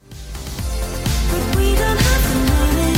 But 0.10 1.56
we 1.56 1.76
don't 1.76 2.02
have 2.02 2.24
the 2.34 2.40
money. 2.50 2.96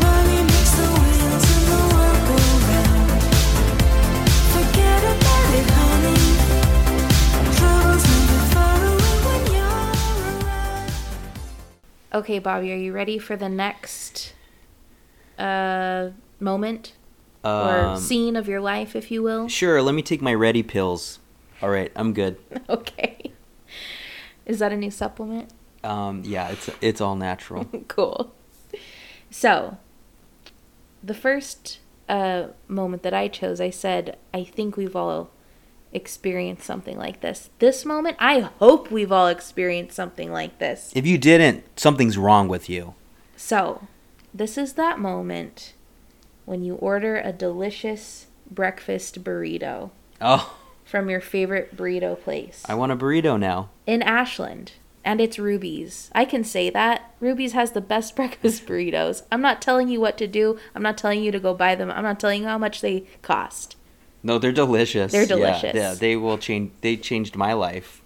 Money 0.00 0.42
makes 0.44 0.70
the 0.78 0.86
wheels 0.94 1.50
in 1.56 1.62
the 1.66 1.80
world 1.92 2.20
go 2.28 2.38
round. 2.70 3.22
Forget 4.54 5.02
about 5.02 5.50
it, 5.58 5.68
honey. 5.68 6.22
Trouble's 7.56 8.06
never 8.06 8.40
far 8.54 8.78
away 8.78 9.14
when 9.26 9.42
you're 9.54 9.90
around. 10.46 10.92
Okay, 12.14 12.38
Bobby, 12.38 12.72
are 12.72 12.76
you 12.76 12.92
ready 12.92 13.18
for 13.18 13.34
the 13.34 13.48
next 13.48 14.34
uh 15.36 16.10
moment 16.38 16.92
or 17.44 17.78
Um, 17.80 17.96
scene 17.98 18.36
of 18.36 18.48
your 18.48 18.60
life, 18.60 18.96
if 18.96 19.10
you 19.10 19.22
will? 19.22 19.48
Sure, 19.48 19.80
let 19.82 19.94
me 19.94 20.02
take 20.02 20.20
my 20.20 20.34
ready 20.34 20.62
pills. 20.62 21.18
All 21.62 21.70
right, 21.70 21.92
I'm 21.96 22.12
good. 22.12 22.36
Okay. 22.68 23.32
Is 24.46 24.58
that 24.60 24.72
a 24.72 24.76
new 24.76 24.90
supplement? 24.90 25.50
Um, 25.84 26.22
yeah, 26.24 26.48
it's 26.48 26.70
it's 26.80 27.00
all 27.00 27.16
natural. 27.16 27.64
cool. 27.88 28.32
So, 29.30 29.76
the 31.02 31.14
first 31.14 31.80
uh, 32.08 32.48
moment 32.66 33.02
that 33.02 33.12
I 33.12 33.28
chose, 33.28 33.60
I 33.60 33.70
said, 33.70 34.16
I 34.32 34.44
think 34.44 34.76
we've 34.76 34.96
all 34.96 35.30
experienced 35.92 36.64
something 36.64 36.98
like 36.98 37.20
this. 37.20 37.50
This 37.58 37.84
moment, 37.84 38.16
I 38.18 38.40
hope 38.40 38.90
we've 38.90 39.12
all 39.12 39.28
experienced 39.28 39.94
something 39.94 40.32
like 40.32 40.58
this. 40.58 40.92
If 40.94 41.06
you 41.06 41.18
didn't, 41.18 41.64
something's 41.78 42.16
wrong 42.18 42.48
with 42.48 42.68
you. 42.70 42.94
So, 43.36 43.86
this 44.32 44.56
is 44.58 44.74
that 44.74 44.98
moment 44.98 45.74
when 46.48 46.62
you 46.64 46.74
order 46.76 47.16
a 47.16 47.32
delicious 47.32 48.26
breakfast 48.50 49.22
burrito 49.22 49.90
Oh, 50.20 50.56
from 50.84 51.10
your 51.10 51.20
favorite 51.20 51.76
burrito 51.76 52.18
place 52.20 52.62
I 52.66 52.74
want 52.74 52.90
a 52.92 52.96
burrito 52.96 53.38
now. 53.38 53.68
in 53.86 54.02
Ashland. 54.02 54.72
And 55.04 55.20
it's 55.22 55.38
Ruby's. 55.38 56.10
I 56.14 56.24
can 56.26 56.44
say 56.44 56.68
that. 56.70 57.14
Ruby's 57.20 57.52
has 57.52 57.72
the 57.72 57.80
best 57.80 58.14
breakfast 58.20 58.66
burritos. 58.66 59.22
I'm 59.32 59.40
not 59.40 59.62
telling 59.62 59.88
you 59.88 60.00
what 60.00 60.18
to 60.18 60.26
do. 60.26 60.58
I'm 60.74 60.82
not 60.82 60.98
telling 60.98 61.22
you 61.22 61.30
to 61.32 61.40
go 61.40 61.54
buy 61.54 61.74
them. 61.76 61.90
I'm 61.90 62.02
not 62.02 62.20
telling 62.20 62.42
you 62.42 62.48
how 62.48 62.58
much 62.58 62.80
they 62.82 63.06
cost. 63.22 63.76
No, 64.22 64.38
they're 64.38 64.52
delicious. 64.52 65.12
They're 65.12 65.24
delicious. 65.24 65.74
Yeah, 65.74 65.94
they 65.94 66.16
will 66.16 66.36
change. 66.36 66.72
They 66.82 66.96
changed 66.96 67.36
my 67.36 67.52
life. 67.54 68.02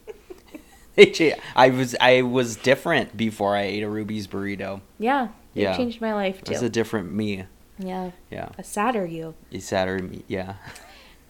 they 0.94 1.06
cha- 1.06 1.40
I 1.56 1.70
was 1.70 1.96
I 2.00 2.22
was 2.22 2.54
different 2.56 3.16
before 3.16 3.56
I 3.56 3.62
ate 3.62 3.82
a 3.82 3.88
Ruby's 3.88 4.26
burrito. 4.28 4.80
Yeah, 4.98 5.28
they 5.54 5.62
Yeah. 5.62 5.76
changed 5.76 6.00
my 6.00 6.12
life 6.12 6.40
It 6.42 6.50
was 6.50 6.62
a 6.62 6.70
different 6.70 7.12
me. 7.12 7.46
Yeah, 7.86 8.10
Yeah, 8.30 8.48
a 8.58 8.64
sadder 8.64 9.04
you. 9.06 9.34
A 9.52 9.58
sadder 9.58 9.98
me. 9.98 10.24
Yeah. 10.28 10.54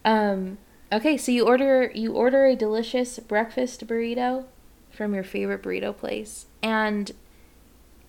Um. 0.05 0.57
Okay, 0.91 1.17
so 1.17 1.31
you 1.31 1.45
order 1.47 1.91
you 1.93 2.13
order 2.13 2.45
a 2.45 2.55
delicious 2.55 3.17
breakfast 3.19 3.87
burrito 3.87 4.45
from 4.91 5.13
your 5.13 5.23
favorite 5.23 5.63
burrito 5.63 5.95
place, 5.97 6.45
and 6.61 7.11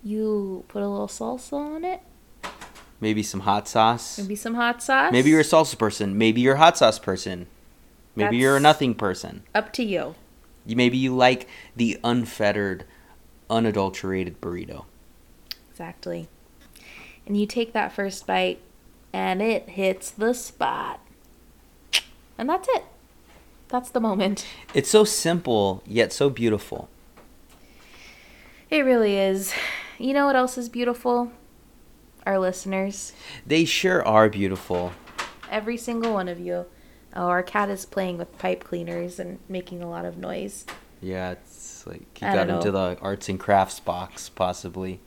you 0.03 0.65
put 0.69 0.83
a 0.83 0.89
little 0.89 1.07
salsa 1.09 1.53
on 1.55 1.85
it, 1.85 2.01
Maybe 3.01 3.23
some 3.23 3.41
hot 3.41 3.67
sauce. 3.69 4.19
maybe 4.19 4.37
some 4.37 4.55
hot 4.55 4.83
sauce. 4.83 5.13
Maybe 5.13 5.31
you're 5.31 5.41
a 5.41 5.45
salsa 5.45 5.79
person. 5.79 6.19
Maybe 6.19 6.41
you're 6.43 6.55
a 6.55 6.59
hot 6.59 6.77
sauce 6.79 6.99
person. 6.99 7.47
Maybe 8.17 8.37
you're 8.37 8.57
a 8.57 8.61
nothing 8.61 8.95
person. 8.95 9.43
up 9.55 9.73
to 9.75 9.83
you. 9.83 10.15
You- 10.67 10.77
Maybe 10.77 10.97
you 10.99 11.15
like 11.17 11.49
the 11.77 11.99
unfettered, 12.05 12.85
unadulterated 13.51 14.41
burrito. 14.41 14.85
Exactly. 15.71 16.29
And 17.27 17.37
you 17.39 17.47
take 17.47 17.73
that 17.73 17.93
first 17.93 18.27
bite, 18.27 18.61
and 19.13 19.41
it 19.41 19.71
hits 19.71 20.11
the 20.11 20.35
spot. 20.35 21.01
And 22.37 22.49
that's 22.49 22.69
it. 22.69 22.85
that's 23.69 23.91
the 23.91 24.01
moment. 24.01 24.45
It's 24.75 24.91
so 24.91 25.05
simple 25.05 25.83
yet 25.87 26.13
so 26.13 26.29
beautiful. 26.31 26.89
It 28.71 28.81
really 28.81 29.17
is. 29.17 29.53
You 29.99 30.13
know 30.13 30.27
what 30.27 30.37
else 30.37 30.59
is 30.59 30.69
beautiful? 30.69 31.33
Our 32.27 32.39
listeners. 32.39 33.13
They 33.47 33.65
sure 33.65 34.05
are 34.07 34.29
beautiful. 34.29 34.93
Every 35.51 35.77
single 35.77 36.13
one 36.15 36.29
of 36.29 36.41
you. 36.41 36.67
Oh, 37.15 37.29
our 37.29 37.43
cat 37.43 37.71
is 37.71 37.87
playing 37.87 38.19
with 38.19 38.37
pipe 38.39 38.65
cleaners 38.65 39.21
and 39.21 39.39
making 39.49 39.83
a 39.83 39.89
lot 39.89 40.05
of 40.05 40.19
noise. 40.19 40.67
Yeah, 41.01 41.33
it's 41.33 41.87
like 41.87 42.19
he 42.19 42.27
I 42.27 42.35
got 42.35 42.51
into 42.51 42.73
the 42.73 42.97
arts 43.01 43.29
and 43.29 43.39
crafts 43.39 43.79
box, 43.79 44.29
possibly. 44.29 45.01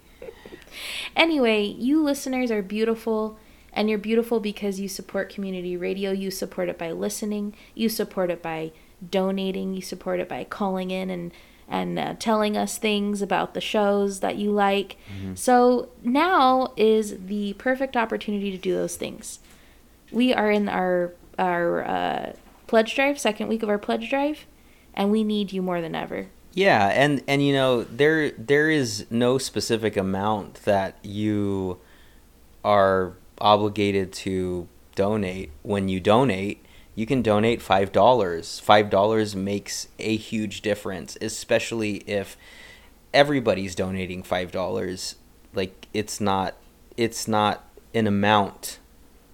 Anyway, 1.16 1.64
you 1.64 2.02
listeners 2.04 2.52
are 2.52 2.62
beautiful, 2.62 3.38
and 3.74 3.90
you're 3.90 4.00
beautiful 4.00 4.40
because 4.40 4.80
you 4.80 4.88
support 4.88 5.30
community 5.34 5.78
radio. 5.78 6.12
You 6.12 6.32
support 6.32 6.70
it 6.70 6.78
by 6.78 6.92
listening. 6.92 7.56
You 7.76 7.90
support 7.90 8.32
it 8.32 8.42
by 8.42 8.72
donating. 9.08 9.74
You 9.74 9.82
support 9.82 10.20
it 10.20 10.30
by 10.30 10.44
calling 10.44 10.92
in 10.92 11.10
and 11.10 11.32
and 11.70 12.00
uh, 12.00 12.16
telling 12.18 12.56
us 12.56 12.78
things 12.78 13.22
about 13.22 13.54
the 13.54 13.60
shows 13.60 14.22
that 14.22 14.38
you 14.38 14.52
like. 14.52 14.96
So 15.36 15.90
now 16.02 16.74
is 16.78 17.18
the 17.26 17.54
perfect 17.54 17.98
opportunity 17.98 18.52
to 18.52 18.58
do 18.58 18.74
those 18.74 18.96
things. 18.96 19.40
We 20.12 20.34
are 20.34 20.50
in 20.50 20.70
our 20.70 21.14
our 21.38 21.84
uh, 21.84 22.34
pledge 22.68 22.96
drive, 22.96 23.20
second 23.20 23.48
week 23.50 23.64
of 23.64 23.70
our 23.70 23.78
pledge 23.78 24.10
drive, 24.10 24.46
and 24.94 25.12
we 25.12 25.24
need 25.24 25.52
you 25.52 25.62
more 25.62 25.82
than 25.82 25.94
ever. 25.94 26.28
Yeah, 26.58 26.88
and 26.88 27.22
and 27.28 27.46
you 27.46 27.54
know 27.54 27.84
there 27.84 28.32
there 28.32 28.72
is 28.72 29.06
no 29.12 29.38
specific 29.38 29.96
amount 29.96 30.56
that 30.66 30.98
you 31.04 31.78
are 32.66 33.14
obligated 33.38 34.12
to 34.26 34.68
donate. 34.96 35.52
When 35.62 35.88
you 35.88 36.00
donate, 36.00 36.66
you 36.96 37.06
can 37.06 37.22
donate 37.22 37.62
five 37.62 37.92
dollars. 37.92 38.60
Five 38.60 38.90
dollars 38.90 39.36
makes 39.36 39.88
a 40.00 40.18
huge 40.18 40.62
difference, 40.62 41.16
especially 41.22 41.98
if 42.08 42.36
everybody's 43.14 43.76
donating 43.76 44.24
five 44.24 44.52
dollars. 44.52 45.14
Like 45.54 45.88
it's 45.94 46.20
not 46.20 46.56
it's 46.98 47.28
not 47.28 47.70
an 47.94 48.08
amount 48.08 48.80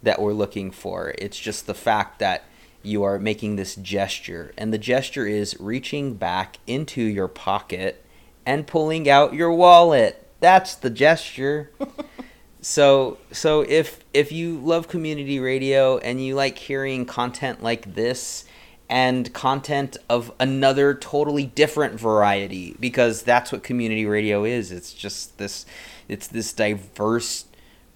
that 0.02 0.22
we're 0.22 0.34
looking 0.34 0.72
for. 0.72 1.16
It's 1.18 1.40
just 1.40 1.68
the 1.68 1.74
fact 1.74 2.20
that 2.20 2.44
you 2.84 3.04
are 3.04 3.18
making 3.18 3.56
this 3.56 3.76
gesture, 3.76 4.54
and 4.58 4.74
the 4.74 4.78
gesture 4.78 5.26
is 5.26 5.58
reaching 5.60 6.16
back 6.16 6.58
into 6.68 7.02
your 7.02 7.28
pocket 7.28 8.06
and 8.46 8.68
pulling 8.68 9.10
out 9.10 9.34
your 9.34 9.52
wallet. 9.52 10.28
That's 10.40 10.76
the 10.76 10.90
gesture. 10.90 11.72
so 12.64 13.18
so 13.32 13.62
if 13.62 14.00
if 14.14 14.32
you 14.32 14.58
love 14.58 14.88
community 14.88 15.40
radio 15.40 15.98
and 15.98 16.24
you 16.24 16.34
like 16.34 16.58
hearing 16.58 17.06
content 17.06 17.62
like 17.62 17.94
this 17.94 18.46
and 18.90 19.34
content 19.34 19.98
of 20.10 20.32
another 20.40 20.94
totally 20.94 21.46
different 21.46 22.00
variety 22.00 22.76
because 22.80 23.24
that's 23.24 23.52
what 23.52 23.64
community 23.64 24.06
radio 24.06 24.46
is 24.46 24.72
it's 24.72 24.94
just 24.94 25.38
this 25.38 25.66
it's 26.08 26.28
this 26.28 26.54
diverse 26.54 27.46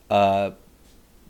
uh 0.10 0.52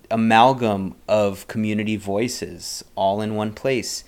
amalgam 0.09 0.95
of 1.07 1.47
community 1.47 1.95
voices 1.95 2.83
all 2.95 3.21
in 3.21 3.35
one 3.35 3.53
place. 3.53 4.03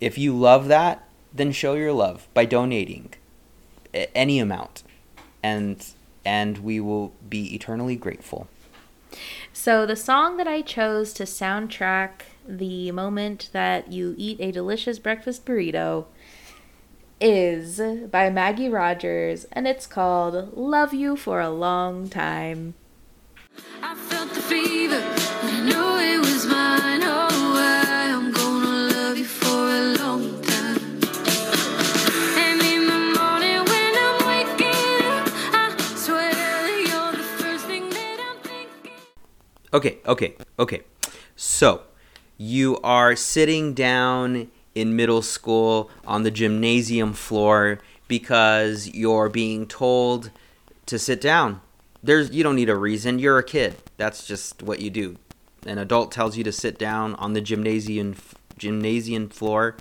If 0.00 0.18
you 0.18 0.36
love 0.36 0.68
that, 0.68 1.08
then 1.32 1.52
show 1.52 1.74
your 1.74 1.92
love 1.92 2.28
by 2.34 2.44
donating 2.44 3.14
any 4.14 4.38
amount. 4.38 4.82
And 5.42 5.84
and 6.24 6.58
we 6.58 6.78
will 6.78 7.14
be 7.28 7.54
eternally 7.54 7.96
grateful. 7.96 8.48
So, 9.52 9.86
the 9.86 9.96
song 9.96 10.36
that 10.36 10.46
I 10.46 10.60
chose 10.60 11.12
to 11.14 11.22
soundtrack 11.22 12.22
the 12.46 12.92
moment 12.92 13.50
that 13.52 13.90
you 13.90 14.14
eat 14.18 14.40
a 14.40 14.52
delicious 14.52 14.98
breakfast 14.98 15.46
burrito 15.46 16.06
is 17.20 17.80
by 18.10 18.30
Maggie 18.30 18.68
Rogers, 18.68 19.46
and 19.52 19.66
it's 19.66 19.86
called 19.86 20.56
Love 20.56 20.94
You 20.94 21.16
for 21.16 21.40
a 21.40 21.50
Long 21.50 22.08
Time. 22.08 22.74
I 23.82 23.94
Okay, 39.72 39.98
okay, 40.06 40.34
okay. 40.58 40.82
So, 41.36 41.82
you 42.38 42.78
are 42.82 43.14
sitting 43.14 43.74
down 43.74 44.50
in 44.74 44.96
middle 44.96 45.20
school 45.20 45.90
on 46.06 46.22
the 46.22 46.30
gymnasium 46.30 47.12
floor 47.12 47.78
because 48.06 48.88
you're 48.88 49.28
being 49.28 49.66
told 49.66 50.30
to 50.86 50.98
sit 50.98 51.20
down. 51.20 51.60
There's 52.02 52.30
you 52.30 52.42
don't 52.42 52.56
need 52.56 52.70
a 52.70 52.76
reason. 52.76 53.18
You're 53.18 53.38
a 53.38 53.44
kid. 53.44 53.76
That's 53.98 54.26
just 54.26 54.62
what 54.62 54.80
you 54.80 54.88
do. 54.88 55.16
An 55.66 55.76
adult 55.76 56.12
tells 56.12 56.36
you 56.36 56.44
to 56.44 56.52
sit 56.52 56.78
down 56.78 57.14
on 57.16 57.34
the 57.34 57.40
gymnasium 57.40 58.16
gymnasium 58.56 59.28
floor, 59.28 59.76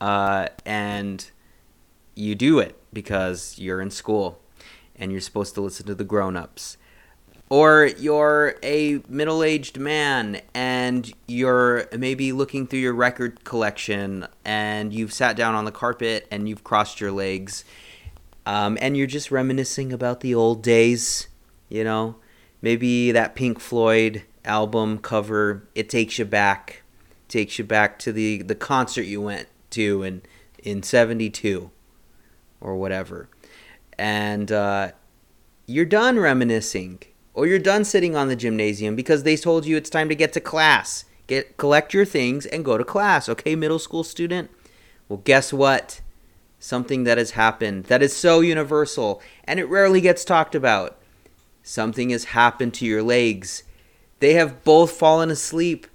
uh, 0.00 0.48
and 0.64 1.30
you 2.14 2.34
do 2.34 2.58
it 2.58 2.76
because 2.92 3.58
you're 3.58 3.82
in 3.82 3.90
school 3.90 4.40
and 4.96 5.12
you're 5.12 5.20
supposed 5.20 5.54
to 5.54 5.60
listen 5.60 5.86
to 5.86 5.94
the 5.94 6.04
grown-ups 6.04 6.76
or 7.50 7.90
you're 7.98 8.54
a 8.62 9.02
middle-aged 9.08 9.78
man 9.78 10.40
and 10.54 11.12
you're 11.26 11.86
maybe 11.98 12.32
looking 12.32 12.66
through 12.66 12.78
your 12.78 12.94
record 12.94 13.44
collection 13.44 14.26
and 14.44 14.94
you've 14.94 15.12
sat 15.12 15.36
down 15.36 15.54
on 15.54 15.66
the 15.66 15.72
carpet 15.72 16.26
and 16.30 16.48
you've 16.48 16.64
crossed 16.64 17.00
your 17.00 17.12
legs 17.12 17.64
um, 18.46 18.78
and 18.80 18.96
you're 18.96 19.06
just 19.06 19.30
reminiscing 19.30 19.92
about 19.92 20.20
the 20.20 20.34
old 20.34 20.62
days 20.62 21.26
you 21.70 21.84
know? 21.84 22.16
Maybe 22.60 23.10
that 23.12 23.34
pink 23.34 23.58
floyd 23.58 24.24
album 24.44 24.98
cover 24.98 25.66
it 25.74 25.88
takes 25.88 26.18
you 26.18 26.24
back 26.24 26.82
takes 27.28 27.58
you 27.58 27.64
back 27.64 27.98
to 27.98 28.10
the 28.10 28.42
the 28.42 28.54
concert 28.54 29.02
you 29.02 29.20
went 29.20 29.46
to 29.70 30.02
in 30.02 30.22
in 30.62 30.82
72 30.82 31.70
or 32.60 32.76
whatever. 32.76 33.30
And 33.98 34.52
uh, 34.52 34.92
you're 35.66 35.86
done 35.86 36.18
reminiscing 36.18 37.00
or 37.40 37.46
you're 37.46 37.58
done 37.58 37.86
sitting 37.86 38.14
on 38.14 38.28
the 38.28 38.36
gymnasium 38.36 38.94
because 38.94 39.22
they 39.22 39.34
told 39.34 39.64
you 39.64 39.74
it's 39.74 39.88
time 39.88 40.10
to 40.10 40.14
get 40.14 40.30
to 40.30 40.40
class. 40.40 41.06
Get 41.26 41.56
collect 41.56 41.94
your 41.94 42.04
things 42.04 42.44
and 42.44 42.62
go 42.62 42.76
to 42.76 42.84
class 42.84 43.30
okay 43.30 43.56
middle 43.56 43.78
school 43.78 44.04
student? 44.04 44.50
Well 45.08 45.22
guess 45.24 45.50
what? 45.50 46.02
Something 46.58 47.04
that 47.04 47.16
has 47.16 47.30
happened 47.30 47.84
that 47.84 48.02
is 48.02 48.14
so 48.14 48.40
universal 48.40 49.22
and 49.44 49.58
it 49.58 49.70
rarely 49.70 50.02
gets 50.02 50.22
talked 50.22 50.54
about. 50.54 50.98
Something 51.62 52.10
has 52.10 52.24
happened 52.24 52.74
to 52.74 52.84
your 52.84 53.02
legs. 53.02 53.62
They 54.18 54.34
have 54.34 54.62
both 54.62 54.90
fallen 54.90 55.30
asleep. 55.30 55.86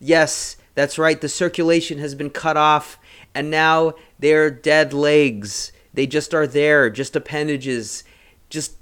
Yes 0.00 0.56
that's 0.74 0.98
right 0.98 1.20
the 1.20 1.28
circulation 1.28 2.00
has 2.00 2.16
been 2.16 2.30
cut 2.30 2.56
off 2.56 2.98
and 3.32 3.48
now 3.48 3.94
they're 4.18 4.50
dead 4.50 4.92
legs. 4.92 5.70
They 5.94 6.08
just 6.08 6.34
are 6.34 6.48
there 6.48 6.90
just 6.90 7.14
appendages 7.14 8.02
just 8.48 8.74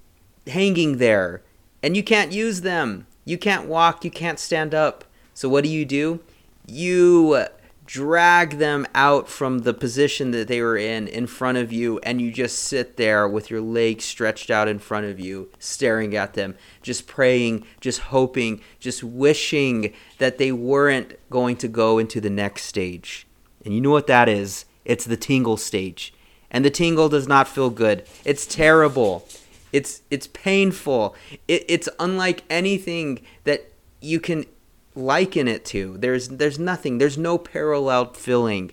hanging 0.46 0.96
there 0.96 1.42
and 1.82 1.96
you 1.96 2.02
can't 2.02 2.32
use 2.32 2.62
them. 2.62 3.06
You 3.24 3.38
can't 3.38 3.68
walk, 3.68 4.04
you 4.04 4.10
can't 4.10 4.38
stand 4.38 4.74
up. 4.74 5.04
So 5.34 5.48
what 5.48 5.64
do 5.64 5.70
you 5.70 5.84
do? 5.84 6.20
You 6.66 7.46
drag 7.88 8.58
them 8.58 8.86
out 8.94 9.30
from 9.30 9.60
the 9.60 9.72
position 9.72 10.30
that 10.30 10.46
they 10.46 10.60
were 10.60 10.76
in 10.76 11.08
in 11.08 11.26
front 11.26 11.56
of 11.56 11.72
you 11.72 11.98
and 12.00 12.20
you 12.20 12.30
just 12.30 12.58
sit 12.58 12.98
there 12.98 13.26
with 13.26 13.50
your 13.50 13.62
legs 13.62 14.04
stretched 14.04 14.50
out 14.50 14.68
in 14.68 14.78
front 14.78 15.06
of 15.06 15.18
you 15.18 15.48
staring 15.58 16.14
at 16.14 16.34
them 16.34 16.54
just 16.82 17.06
praying 17.06 17.64
just 17.80 18.00
hoping 18.00 18.60
just 18.78 19.02
wishing 19.02 19.90
that 20.18 20.36
they 20.36 20.52
weren't 20.52 21.14
going 21.30 21.56
to 21.56 21.66
go 21.66 21.96
into 21.96 22.20
the 22.20 22.28
next 22.28 22.64
stage 22.64 23.26
and 23.64 23.72
you 23.72 23.80
know 23.80 23.90
what 23.90 24.06
that 24.06 24.28
is 24.28 24.66
it's 24.84 25.06
the 25.06 25.16
tingle 25.16 25.56
stage 25.56 26.12
and 26.50 26.66
the 26.66 26.70
tingle 26.70 27.08
does 27.08 27.26
not 27.26 27.48
feel 27.48 27.70
good 27.70 28.06
it's 28.22 28.44
terrible 28.44 29.26
it's 29.72 30.02
it's 30.10 30.26
painful. 30.26 31.14
It, 31.46 31.64
it's 31.68 31.88
unlike 31.98 32.44
anything 32.48 33.20
that 33.44 33.72
you 34.00 34.20
can 34.20 34.46
liken 34.94 35.48
it 35.48 35.64
to. 35.66 35.96
There's 35.98 36.28
there's 36.28 36.58
nothing. 36.58 36.98
There's 36.98 37.18
no 37.18 37.38
parallel 37.38 38.12
feeling 38.14 38.72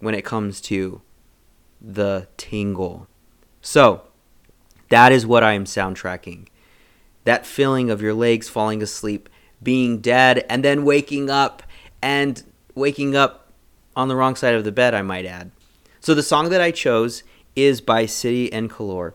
when 0.00 0.14
it 0.14 0.24
comes 0.24 0.60
to 0.62 1.00
the 1.80 2.28
tingle. 2.36 3.06
So 3.60 4.02
that 4.88 5.12
is 5.12 5.26
what 5.26 5.42
I 5.42 5.52
am 5.52 5.64
soundtracking. 5.64 6.48
That 7.24 7.46
feeling 7.46 7.90
of 7.90 8.00
your 8.00 8.14
legs 8.14 8.48
falling 8.48 8.82
asleep, 8.82 9.28
being 9.62 9.98
dead, 9.98 10.44
and 10.48 10.64
then 10.64 10.84
waking 10.84 11.28
up 11.28 11.62
and 12.00 12.42
waking 12.74 13.16
up 13.16 13.50
on 13.96 14.08
the 14.08 14.16
wrong 14.16 14.36
side 14.36 14.54
of 14.54 14.64
the 14.64 14.72
bed, 14.72 14.94
I 14.94 15.02
might 15.02 15.26
add. 15.26 15.50
So 16.00 16.14
the 16.14 16.22
song 16.22 16.50
that 16.50 16.60
I 16.60 16.70
chose 16.70 17.24
is 17.56 17.80
by 17.80 18.06
City 18.06 18.52
and 18.52 18.70
Color 18.70 19.14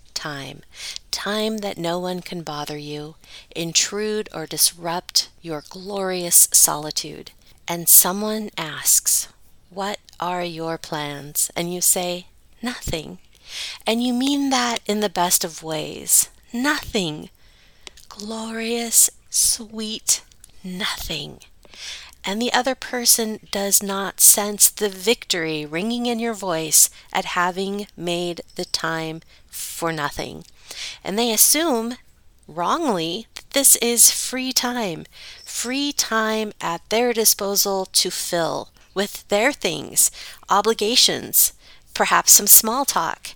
time. 0.21 0.61
Time 1.09 1.57
that 1.59 1.79
no 1.79 1.97
one 1.97 2.21
can 2.21 2.43
bother 2.43 2.77
you, 2.77 3.15
intrude, 3.55 4.29
or 4.31 4.45
disrupt 4.45 5.29
your 5.41 5.63
glorious 5.67 6.47
solitude. 6.51 7.31
And 7.67 7.89
someone 7.89 8.51
asks, 8.55 9.29
What 9.71 9.97
are 10.19 10.43
your 10.43 10.77
plans? 10.77 11.49
And 11.55 11.73
you 11.73 11.81
say, 11.81 12.27
Nothing. 12.61 13.17
And 13.87 14.03
you 14.03 14.13
mean 14.13 14.51
that 14.51 14.79
in 14.85 14.99
the 14.99 15.09
best 15.09 15.43
of 15.43 15.63
ways. 15.63 16.29
Nothing. 16.53 17.31
Glorious, 18.07 19.09
sweet, 19.31 20.21
nothing. 20.63 21.39
And 22.23 22.39
the 22.39 22.53
other 22.53 22.75
person 22.75 23.39
does 23.51 23.81
not 23.81 24.21
sense 24.21 24.69
the 24.69 24.89
victory 24.89 25.65
ringing 25.65 26.05
in 26.05 26.19
your 26.19 26.35
voice 26.35 26.91
at 27.11 27.25
having 27.25 27.87
made 27.97 28.41
the 28.55 28.65
time 28.65 29.21
for 29.51 29.91
nothing. 29.91 30.45
And 31.03 31.19
they 31.19 31.31
assume, 31.31 31.97
wrongly, 32.47 33.27
that 33.35 33.51
this 33.51 33.75
is 33.75 34.09
free 34.09 34.51
time, 34.51 35.05
free 35.45 35.93
time 35.93 36.53
at 36.59 36.89
their 36.89 37.13
disposal 37.13 37.85
to 37.85 38.09
fill 38.09 38.69
with 38.95 39.27
their 39.27 39.51
things, 39.51 40.09
obligations, 40.49 41.53
perhaps 41.93 42.31
some 42.31 42.47
small 42.47 42.85
talk 42.85 43.35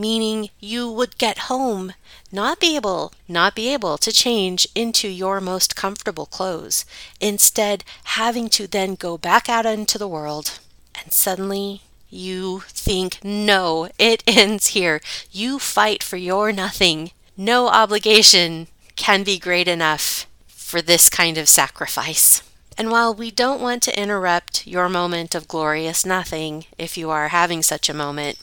meaning 0.00 0.48
you 0.58 0.90
would 0.90 1.18
get 1.18 1.50
home 1.50 1.92
not 2.32 2.58
be 2.58 2.74
able 2.74 3.12
not 3.28 3.54
be 3.54 3.68
able 3.72 3.98
to 3.98 4.10
change 4.10 4.66
into 4.74 5.06
your 5.06 5.40
most 5.42 5.76
comfortable 5.76 6.24
clothes 6.24 6.86
instead 7.20 7.84
having 8.04 8.48
to 8.48 8.66
then 8.66 8.94
go 8.94 9.18
back 9.18 9.48
out 9.48 9.66
into 9.66 9.98
the 9.98 10.08
world 10.08 10.58
and 10.94 11.12
suddenly 11.12 11.82
you 12.10 12.60
think 12.68 13.18
no 13.22 13.88
it 13.98 14.22
ends 14.26 14.68
here. 14.68 15.00
You 15.30 15.58
fight 15.58 16.02
for 16.02 16.16
your 16.16 16.52
nothing. 16.52 17.12
No 17.36 17.68
obligation 17.68 18.66
can 18.96 19.22
be 19.22 19.38
great 19.38 19.68
enough 19.68 20.26
for 20.48 20.82
this 20.82 21.08
kind 21.08 21.38
of 21.38 21.48
sacrifice. 21.48 22.42
And 22.76 22.90
while 22.90 23.14
we 23.14 23.30
don't 23.30 23.60
want 23.60 23.82
to 23.84 24.00
interrupt 24.00 24.66
your 24.66 24.88
moment 24.88 25.34
of 25.34 25.48
glorious 25.48 26.04
nothing 26.04 26.66
if 26.78 26.96
you 26.96 27.10
are 27.10 27.28
having 27.28 27.62
such 27.62 27.88
a 27.88 27.94
moment 27.94 28.38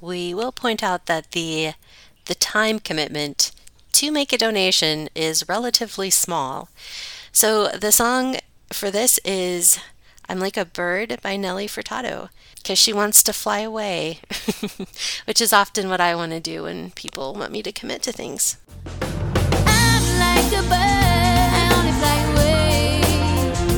we 0.00 0.34
will 0.34 0.52
point 0.52 0.82
out 0.82 1.06
that 1.06 1.32
the 1.32 1.72
the 2.26 2.34
time 2.34 2.78
commitment 2.78 3.52
to 3.92 4.10
make 4.10 4.32
a 4.32 4.38
donation 4.38 5.08
is 5.14 5.48
relatively 5.48 6.10
small. 6.10 6.68
So 7.32 7.68
the 7.68 7.90
song 7.90 8.36
for 8.72 8.90
this 8.90 9.18
is 9.24 9.78
I'm 10.30 10.40
Like 10.40 10.58
a 10.58 10.66
Bird 10.66 11.18
by 11.22 11.36
Nelly 11.38 11.66
Furtado 11.66 12.28
because 12.56 12.78
she 12.78 12.92
wants 12.92 13.22
to 13.22 13.32
fly 13.32 13.60
away, 13.60 14.20
which 15.24 15.40
is 15.40 15.54
often 15.54 15.88
what 15.88 16.02
I 16.02 16.14
want 16.14 16.32
to 16.32 16.40
do 16.40 16.64
when 16.64 16.90
people 16.90 17.32
want 17.32 17.50
me 17.50 17.62
to 17.62 17.72
commit 17.72 18.02
to 18.02 18.12
things. 18.12 18.58
I'm 19.00 20.04
like 20.20 20.52
a 20.52 20.60
bird, 20.68 21.48
I 21.56 21.72
only 21.78 21.92
fly 21.96 22.18
away. 22.28 23.00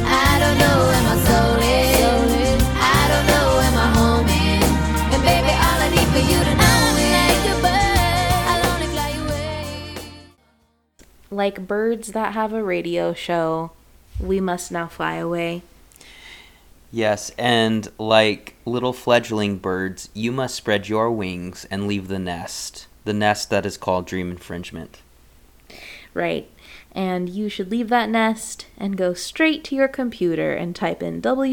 I 0.02 0.38
don't 0.42 0.58
know 0.58 0.78
where 0.90 1.02
my 1.06 1.16
soul 1.22 1.54
is. 1.62 2.62
I 2.74 3.02
don't 3.12 3.26
know 3.30 3.46
where 3.54 3.70
my 3.78 3.88
home 3.94 4.26
is. 4.26 4.70
And 5.14 5.22
baby, 5.22 5.54
all 5.54 5.78
I 5.78 5.88
need 5.94 6.08
for 6.10 6.18
you 6.18 6.34
to 6.34 6.54
know 6.58 6.78
is 6.90 7.14
like 7.14 7.46
a 7.46 7.62
bird, 7.62 8.42
I'll 8.50 8.66
only 8.74 8.88
fly 8.90 9.10
away. 9.22 9.94
Like 11.30 11.68
birds 11.68 12.10
that 12.10 12.32
have 12.34 12.52
a 12.52 12.64
radio 12.64 13.14
show, 13.14 13.70
we 14.18 14.40
must 14.40 14.72
now 14.72 14.88
fly 14.88 15.14
away. 15.14 15.62
Yes, 16.92 17.31
and 17.38 17.88
like 17.98 18.57
little 18.64 18.92
fledgling 18.92 19.59
birds, 19.59 20.09
you 20.12 20.33
must 20.33 20.57
spread 20.57 20.88
your 20.88 21.11
wings 21.11 21.66
and 21.70 21.87
leave 21.87 22.09
the 22.09 22.18
nest. 22.18 22.87
The 23.05 23.12
nest 23.12 23.50
that 23.50 23.64
is 23.64 23.76
called 23.76 24.07
dream 24.07 24.31
infringement. 24.31 25.00
Right. 26.12 26.50
And 26.92 27.29
you 27.29 27.48
should 27.48 27.70
leave 27.70 27.88
that 27.90 28.11
nest 28.11 28.66
and 28.76 28.96
go 28.96 29.14
straight 29.14 29.62
to 29.64 29.76
your 29.76 29.87
computer 29.87 30.53
and 30.53 30.74
type 30.74 31.03
in 31.03 31.22
www.kskq.org 31.22 31.53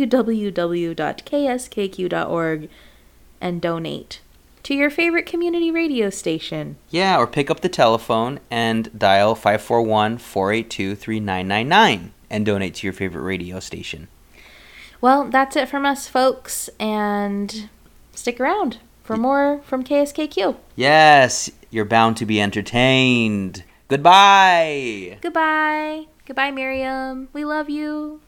and 3.39 3.61
donate 3.61 4.21
to 4.63 4.73
your 4.73 4.89
favorite 4.89 5.27
community 5.27 5.69
radio 5.71 6.09
station. 6.09 6.77
Yeah, 6.89 7.17
or 7.17 7.27
pick 7.27 7.51
up 7.51 7.61
the 7.61 7.69
telephone 7.69 8.39
and 8.49 8.97
dial 8.97 9.35
541 9.35 10.17
482 10.17 10.95
3999 10.95 12.11
and 12.29 12.45
donate 12.45 12.73
to 12.75 12.87
your 12.87 12.93
favorite 12.93 13.21
radio 13.21 13.59
station. 13.59 14.07
Well, 14.99 15.25
that's 15.25 15.55
it 15.55 15.69
from 15.69 15.85
us, 15.85 16.07
folks, 16.07 16.69
and 16.79 17.69
stick 18.13 18.39
around 18.39 18.79
for 19.03 19.15
more 19.15 19.61
from 19.63 19.83
KSKQ. 19.83 20.55
Yes, 20.75 21.51
you're 21.69 21.85
bound 21.85 22.17
to 22.17 22.25
be 22.25 22.41
entertained. 22.41 23.63
Goodbye! 23.87 25.17
Goodbye. 25.21 26.05
Goodbye, 26.25 26.51
Miriam. 26.51 27.29
We 27.31 27.45
love 27.45 27.69
you. 27.69 28.15